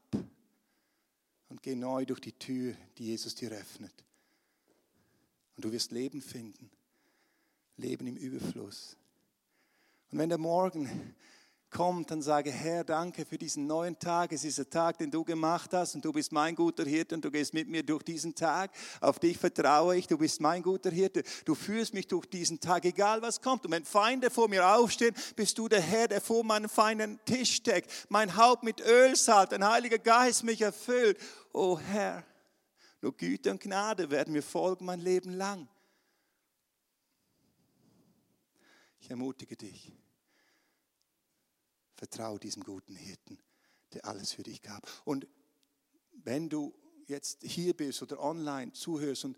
und 1.49 1.62
geh 1.62 1.74
neu 1.74 2.05
durch 2.05 2.20
die 2.20 2.32
Tür, 2.32 2.74
die 2.99 3.07
Jesus 3.07 3.34
dir 3.34 3.51
öffnet. 3.51 3.92
Und 5.57 5.64
du 5.64 5.72
wirst 5.72 5.92
Leben 5.92 6.22
finden. 6.22 6.70
Leben 7.76 8.07
im 8.07 8.16
Überfluss. 8.16 8.96
Und 10.11 10.18
wenn 10.18 10.28
der 10.28 10.38
Morgen 10.38 11.14
kommt, 11.70 12.10
dann 12.10 12.22
sage, 12.22 12.50
Herr, 12.50 12.84
danke 12.84 13.24
für 13.24 13.38
diesen 13.38 13.66
neuen 13.66 13.98
Tag. 13.98 14.32
Es 14.32 14.44
ist 14.44 14.58
der 14.58 14.70
Tag, 14.70 14.98
den 14.98 15.10
du 15.10 15.24
gemacht 15.24 15.72
hast 15.72 15.94
und 15.94 16.04
du 16.04 16.12
bist 16.12 16.32
mein 16.32 16.54
guter 16.54 16.84
Hirte 16.84 17.14
und 17.14 17.24
du 17.24 17.30
gehst 17.30 17.54
mit 17.54 17.68
mir 17.68 17.82
durch 17.82 18.02
diesen 18.02 18.34
Tag. 18.34 18.70
Auf 19.00 19.18
dich 19.18 19.38
vertraue 19.38 19.96
ich, 19.96 20.06
du 20.06 20.18
bist 20.18 20.40
mein 20.40 20.62
guter 20.62 20.90
Hirte. 20.90 21.22
Du 21.44 21.54
führst 21.54 21.94
mich 21.94 22.06
durch 22.06 22.26
diesen 22.26 22.60
Tag, 22.60 22.84
egal 22.84 23.22
was 23.22 23.40
kommt. 23.40 23.64
Und 23.66 23.72
wenn 23.72 23.84
Feinde 23.84 24.30
vor 24.30 24.48
mir 24.48 24.66
aufstehen, 24.66 25.14
bist 25.36 25.58
du 25.58 25.68
der 25.68 25.80
Herr, 25.80 26.08
der 26.08 26.20
vor 26.20 26.44
meinen 26.44 26.68
Feinden 26.68 27.18
Tisch 27.24 27.62
deckt. 27.62 27.90
Mein 28.08 28.36
Haupt 28.36 28.62
mit 28.62 28.80
Öl 28.80 29.16
salbt, 29.16 29.52
ein 29.52 29.66
Heiliger 29.66 29.98
Geist 29.98 30.44
mich 30.44 30.62
erfüllt. 30.62 31.18
Oh 31.52 31.78
Herr, 31.78 32.24
nur 33.00 33.16
Güte 33.16 33.50
und 33.50 33.60
Gnade 33.60 34.10
werden 34.10 34.32
mir 34.32 34.42
folgen 34.42 34.84
mein 34.84 35.00
Leben 35.00 35.32
lang. 35.32 35.68
Ich 39.00 39.10
ermutige 39.10 39.56
dich. 39.56 39.92
Vertraue 41.99 42.38
diesem 42.38 42.62
guten 42.62 42.94
Hirten, 42.94 43.40
der 43.92 44.05
alles 44.05 44.32
für 44.32 44.44
dich 44.44 44.62
gab. 44.62 44.88
Und 45.05 45.26
wenn 46.12 46.49
du 46.49 46.72
jetzt 47.09 47.42
hier 47.42 47.76
bist 47.76 48.01
oder 48.03 48.20
online 48.20 48.72
zuhörst 48.72 49.24
und 49.24 49.36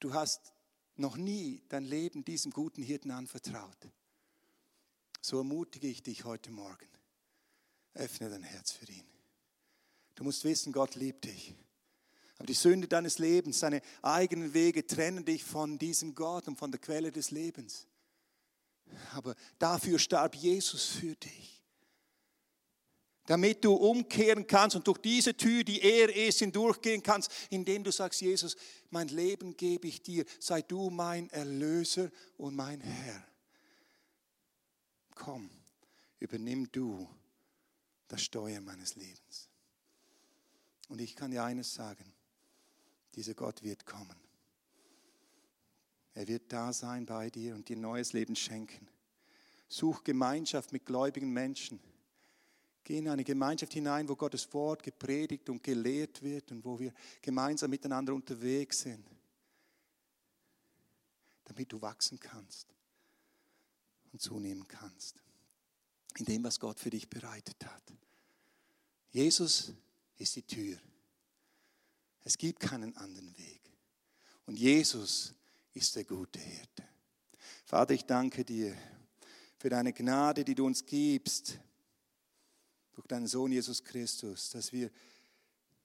du 0.00 0.12
hast 0.12 0.52
noch 0.96 1.16
nie 1.16 1.62
dein 1.68 1.84
Leben 1.84 2.24
diesem 2.24 2.50
guten 2.50 2.82
Hirten 2.82 3.12
anvertraut, 3.12 3.88
so 5.20 5.38
ermutige 5.38 5.86
ich 5.86 6.02
dich 6.02 6.24
heute 6.24 6.50
Morgen. 6.50 6.88
Öffne 7.94 8.28
dein 8.28 8.42
Herz 8.42 8.72
für 8.72 8.90
ihn. 8.90 9.06
Du 10.16 10.24
musst 10.24 10.42
wissen, 10.42 10.72
Gott 10.72 10.96
liebt 10.96 11.26
dich. 11.26 11.54
Aber 12.38 12.46
die 12.46 12.54
Sünde 12.54 12.88
deines 12.88 13.18
Lebens, 13.18 13.60
deine 13.60 13.82
eigenen 14.02 14.52
Wege 14.52 14.84
trennen 14.84 15.24
dich 15.24 15.44
von 15.44 15.78
diesem 15.78 16.16
Gott 16.16 16.48
und 16.48 16.58
von 16.58 16.72
der 16.72 16.80
Quelle 16.80 17.12
des 17.12 17.30
Lebens. 17.30 17.86
Aber 19.12 19.34
dafür 19.58 19.98
starb 19.98 20.34
Jesus 20.34 20.84
für 20.86 21.14
dich. 21.14 21.62
Damit 23.26 23.64
du 23.64 23.74
umkehren 23.74 24.46
kannst 24.46 24.76
und 24.76 24.86
durch 24.86 24.98
diese 24.98 25.36
Tür, 25.36 25.64
die 25.64 25.82
er 25.82 26.14
ist, 26.14 26.38
hindurchgehen 26.38 27.02
kannst, 27.02 27.30
indem 27.50 27.82
du 27.82 27.90
sagst, 27.90 28.20
Jesus, 28.20 28.56
mein 28.90 29.08
Leben 29.08 29.56
gebe 29.56 29.88
ich 29.88 30.00
dir, 30.00 30.24
sei 30.38 30.62
du 30.62 30.90
mein 30.90 31.28
Erlöser 31.30 32.10
und 32.36 32.54
mein 32.54 32.80
Herr. 32.80 33.26
Komm, 35.16 35.50
übernimm 36.20 36.70
du 36.70 37.08
das 38.06 38.22
Steuer 38.22 38.60
meines 38.60 38.94
Lebens. 38.94 39.48
Und 40.88 41.00
ich 41.00 41.16
kann 41.16 41.32
dir 41.32 41.42
eines 41.42 41.74
sagen, 41.74 42.12
dieser 43.16 43.34
Gott 43.34 43.62
wird 43.62 43.86
kommen. 43.86 44.25
Er 46.16 46.26
wird 46.26 46.50
da 46.50 46.72
sein 46.72 47.04
bei 47.04 47.28
dir 47.28 47.54
und 47.54 47.68
dir 47.68 47.76
neues 47.76 48.14
Leben 48.14 48.34
schenken. 48.34 48.88
Such 49.68 50.02
Gemeinschaft 50.02 50.72
mit 50.72 50.86
gläubigen 50.86 51.30
Menschen. 51.30 51.78
Geh 52.84 52.96
in 52.96 53.08
eine 53.10 53.22
Gemeinschaft 53.22 53.74
hinein, 53.74 54.08
wo 54.08 54.16
Gottes 54.16 54.50
Wort 54.54 54.82
gepredigt 54.82 55.50
und 55.50 55.62
gelehrt 55.62 56.22
wird 56.22 56.50
und 56.52 56.64
wo 56.64 56.78
wir 56.78 56.94
gemeinsam 57.20 57.68
miteinander 57.68 58.14
unterwegs 58.14 58.80
sind, 58.80 59.06
damit 61.44 61.70
du 61.70 61.82
wachsen 61.82 62.18
kannst 62.18 62.66
und 64.10 64.22
zunehmen 64.22 64.66
kannst 64.66 65.16
in 66.18 66.24
dem, 66.24 66.44
was 66.44 66.58
Gott 66.58 66.80
für 66.80 66.88
dich 66.88 67.10
bereitet 67.10 67.62
hat. 67.66 67.92
Jesus 69.10 69.70
ist 70.16 70.34
die 70.34 70.46
Tür. 70.46 70.78
Es 72.24 72.38
gibt 72.38 72.58
keinen 72.58 72.96
anderen 72.96 73.36
Weg. 73.36 73.60
Und 74.46 74.58
Jesus 74.58 75.34
ist 75.76 75.94
der 75.94 76.04
gute 76.04 76.38
Hirte. 76.38 76.82
Vater, 77.66 77.92
ich 77.92 78.06
danke 78.06 78.44
dir 78.44 78.74
für 79.58 79.68
deine 79.68 79.92
Gnade, 79.92 80.42
die 80.42 80.54
du 80.54 80.64
uns 80.64 80.86
gibst, 80.86 81.58
durch 82.94 83.06
deinen 83.06 83.26
Sohn 83.26 83.52
Jesus 83.52 83.84
Christus, 83.84 84.48
dass 84.50 84.72
wir 84.72 84.90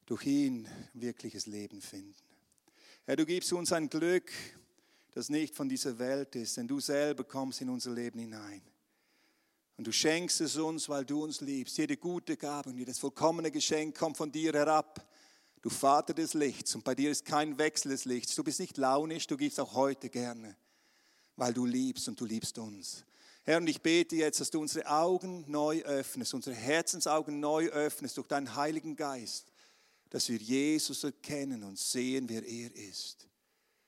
durch 0.06 0.26
ihn 0.26 0.68
wirkliches 0.94 1.46
Leben 1.46 1.82
finden. 1.82 2.16
Herr, 3.04 3.18
du 3.18 3.26
gibst 3.26 3.52
uns 3.52 3.74
ein 3.74 3.90
Glück, 3.90 4.32
das 5.12 5.28
nicht 5.28 5.54
von 5.56 5.68
dieser 5.68 6.00
Welt 6.00 6.36
ist, 6.38 6.56
denn 6.56 6.70
du 6.70 6.80
selber 6.80 7.26
kommst 7.26 7.60
in 7.60 7.70
unser 7.70 7.92
Leben 7.92 8.20
hinein. 8.20 8.62
Und 9.76 9.88
du 9.88 9.92
schenkst 9.92 10.40
es 10.40 10.56
uns, 10.56 10.88
weil 10.88 11.04
du 11.04 11.24
uns 11.24 11.42
liebst. 11.42 11.78
Jede 11.78 11.98
gute 11.98 12.38
Gabe 12.38 12.70
und 12.70 12.78
jedes 12.78 12.98
vollkommene 12.98 13.52
Geschenk 13.52 13.98
kommt 13.98 14.16
von 14.16 14.32
dir 14.32 14.54
herab. 14.54 15.06
Du 15.62 15.70
Vater 15.70 16.14
des 16.14 16.34
Lichts 16.34 16.74
und 16.74 16.84
bei 16.84 16.96
dir 16.96 17.12
ist 17.12 17.26
kein 17.26 17.58
Wechsel 17.58 17.90
des 17.90 18.06
Lichts. 18.06 18.34
Du 18.36 18.44
bist 18.44 18.60
nicht 18.60 18.78
launisch, 18.78 19.28
du 19.28 19.38
gibst 19.38 19.60
auch 19.60 19.74
heute 19.74 20.10
gerne, 20.10 20.58
weil 21.36 21.54
du 21.54 21.66
liebst 21.66 22.08
und 22.08 22.20
du 22.20 22.26
liebst 22.26 22.58
uns. 22.58 23.06
Herr, 23.44 23.58
und 23.58 23.68
ich 23.68 23.82
bete 23.82 24.16
jetzt, 24.16 24.40
dass 24.40 24.50
du 24.50 24.60
unsere 24.60 24.88
Augen 24.88 25.46
neu 25.48 25.82
öffnest, 25.82 26.34
unsere 26.34 26.56
Herzensaugen 26.56 27.40
neu 27.40 27.68
öffnest 27.70 28.18
durch 28.18 28.28
deinen 28.28 28.56
Heiligen 28.56 28.96
Geist, 28.96 29.52
dass 30.10 30.30
wir 30.30 30.38
Jesus 30.38 31.04
erkennen 31.04 31.64
und 31.64 31.78
sehen, 31.78 32.28
wer 32.28 32.44
er 32.44 32.76
ist. 32.76 33.28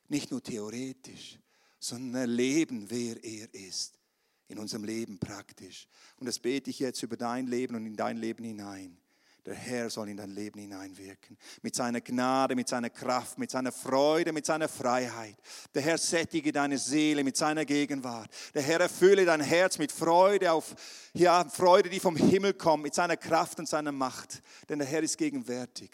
Nicht 0.07 0.31
nur 0.31 0.41
theoretisch, 0.41 1.39
sondern 1.79 2.21
erleben, 2.21 2.89
wer 2.89 3.23
er 3.23 3.53
ist. 3.53 3.99
In 4.47 4.59
unserem 4.59 4.83
Leben 4.83 5.17
praktisch. 5.17 5.87
Und 6.17 6.27
das 6.27 6.37
bete 6.37 6.69
ich 6.69 6.79
jetzt 6.79 7.01
über 7.01 7.17
dein 7.17 7.47
Leben 7.47 7.75
und 7.75 7.85
in 7.85 7.95
dein 7.95 8.17
Leben 8.17 8.43
hinein. 8.43 8.97
Der 9.45 9.55
Herr 9.55 9.89
soll 9.89 10.07
in 10.07 10.15
dein 10.15 10.29
Leben 10.29 10.59
hineinwirken. 10.59 11.37
Mit 11.61 11.75
seiner 11.75 11.99
Gnade, 11.99 12.55
mit 12.55 12.69
seiner 12.69 12.89
Kraft, 12.89 13.37
mit 13.37 13.51
seiner 13.51 13.73
Freude, 13.73 14.31
mit 14.31 14.45
seiner 14.45 14.69
Freiheit. 14.69 15.35
Der 15.73 15.81
Herr 15.81 15.97
sättige 15.97 16.53
deine 16.53 16.77
Seele 16.77 17.25
mit 17.25 17.35
seiner 17.35 17.65
Gegenwart. 17.65 18.33
Der 18.53 18.61
Herr 18.61 18.79
erfülle 18.79 19.25
dein 19.25 19.41
Herz 19.41 19.77
mit 19.77 19.91
Freude 19.91 20.53
auf, 20.53 20.75
ja, 21.13 21.43
Freude, 21.49 21.89
die 21.89 21.99
vom 21.99 22.15
Himmel 22.15 22.53
kommt, 22.53 22.83
mit 22.83 22.93
seiner 22.93 23.17
Kraft 23.17 23.59
und 23.59 23.67
seiner 23.67 23.91
Macht. 23.91 24.41
Denn 24.69 24.79
der 24.79 24.87
Herr 24.87 25.03
ist 25.03 25.17
gegenwärtig. 25.17 25.91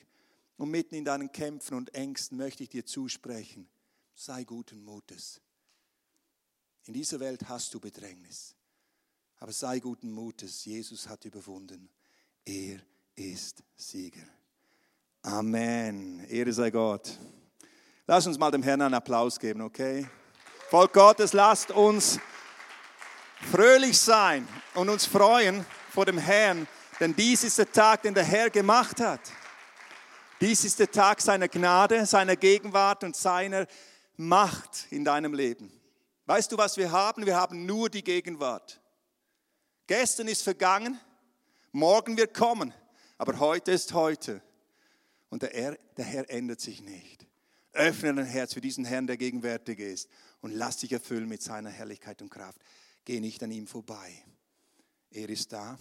Und 0.58 0.70
mitten 0.70 0.94
in 0.94 1.06
deinen 1.06 1.32
Kämpfen 1.32 1.76
und 1.76 1.96
Ängsten 1.96 2.38
möchte 2.38 2.62
ich 2.62 2.70
dir 2.70 2.86
zusprechen. 2.86 3.68
Sei 4.14 4.44
guten 4.44 4.84
Mutes. 4.84 5.42
In 6.86 6.94
dieser 6.94 7.20
Welt 7.20 7.50
hast 7.50 7.74
du 7.74 7.80
Bedrängnis. 7.80 8.56
Aber 9.38 9.54
sei 9.54 9.80
guten 9.80 10.12
Mutes. 10.12 10.66
Jesus 10.66 11.08
hat 11.08 11.26
überwunden. 11.26 11.90
Er 12.46 12.80
ist 13.20 13.64
Sieger. 13.76 14.26
Amen. 15.24 16.26
Ehre 16.30 16.54
sei 16.54 16.72
Gott. 16.72 17.18
Lass 18.08 18.26
uns 18.26 18.40
mal 18.40 18.50
dem 18.50 18.64
Herrn 18.64 18.82
einen 18.82 18.94
Applaus 18.94 19.38
geben, 19.38 19.62
okay? 19.62 20.08
Volk 20.70 20.94
Gottes, 20.94 21.34
lasst 21.34 21.72
uns 21.72 22.20
fröhlich 23.52 24.00
sein 24.00 24.48
und 24.74 24.90
uns 24.90 25.06
freuen 25.06 25.66
vor 25.92 26.06
dem 26.06 26.18
Herrn, 26.18 26.68
denn 27.00 27.16
dies 27.16 27.44
ist 27.44 27.58
der 27.58 27.72
Tag, 27.72 28.04
den 28.04 28.14
der 28.14 28.24
Herr 28.24 28.50
gemacht 28.50 29.00
hat. 29.00 29.22
Dies 30.42 30.64
ist 30.64 30.80
der 30.80 30.90
Tag 30.90 31.22
seiner 31.22 31.50
Gnade, 31.50 32.06
seiner 32.06 32.36
Gegenwart 32.36 33.04
und 33.04 33.16
seiner 33.16 33.68
Macht 34.16 34.88
in 34.90 35.04
deinem 35.04 35.34
Leben. 35.34 35.72
Weißt 36.26 36.52
du, 36.52 36.58
was 36.58 36.78
wir 36.78 36.92
haben? 36.92 37.26
Wir 37.26 37.36
haben 37.36 37.66
nur 37.66 37.90
die 37.90 38.04
Gegenwart. 38.04 38.80
Gestern 39.88 40.28
ist 40.28 40.44
vergangen, 40.44 41.00
morgen 41.72 42.16
wird 42.16 42.34
kommen. 42.34 42.74
Aber 43.20 43.38
heute 43.40 43.72
ist 43.72 43.94
heute. 43.94 44.42
Und 45.30 45.44
der 45.44 45.50
Herr, 45.52 45.78
der 45.98 46.06
Herr 46.06 46.30
ändert 46.30 46.62
sich 46.62 46.82
nicht. 46.82 47.28
Öffne 47.74 48.16
dein 48.16 48.26
Herz 48.26 48.54
für 48.54 48.62
diesen 48.62 48.86
Herrn, 48.86 49.06
der 49.06 49.18
gegenwärtig 49.18 49.78
ist. 49.80 50.10
Und 50.42 50.52
lass 50.52 50.78
dich 50.78 50.94
erfüllen 50.94 51.28
mit 51.28 51.44
seiner 51.44 51.70
Herrlichkeit 51.70 52.22
und 52.22 52.32
Kraft. 52.32 52.60
Geh 53.06 53.20
nicht 53.20 53.44
an 53.44 53.52
ihm 53.52 53.68
vorbei. 53.68 54.24
Er 55.12 55.30
ist 55.30 55.52
da 55.52 55.78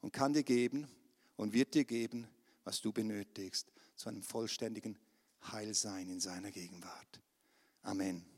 und 0.00 0.12
kann 0.12 0.32
dir 0.32 0.42
geben 0.42 0.88
und 1.36 1.52
wird 1.52 1.72
dir 1.72 1.84
geben, 1.84 2.26
was 2.64 2.80
du 2.80 2.92
benötigst, 2.92 3.70
zu 3.94 4.08
einem 4.08 4.22
vollständigen 4.22 4.98
Heilsein 5.52 6.08
in 6.08 6.20
seiner 6.20 6.50
Gegenwart. 6.50 7.20
Amen. 7.82 8.35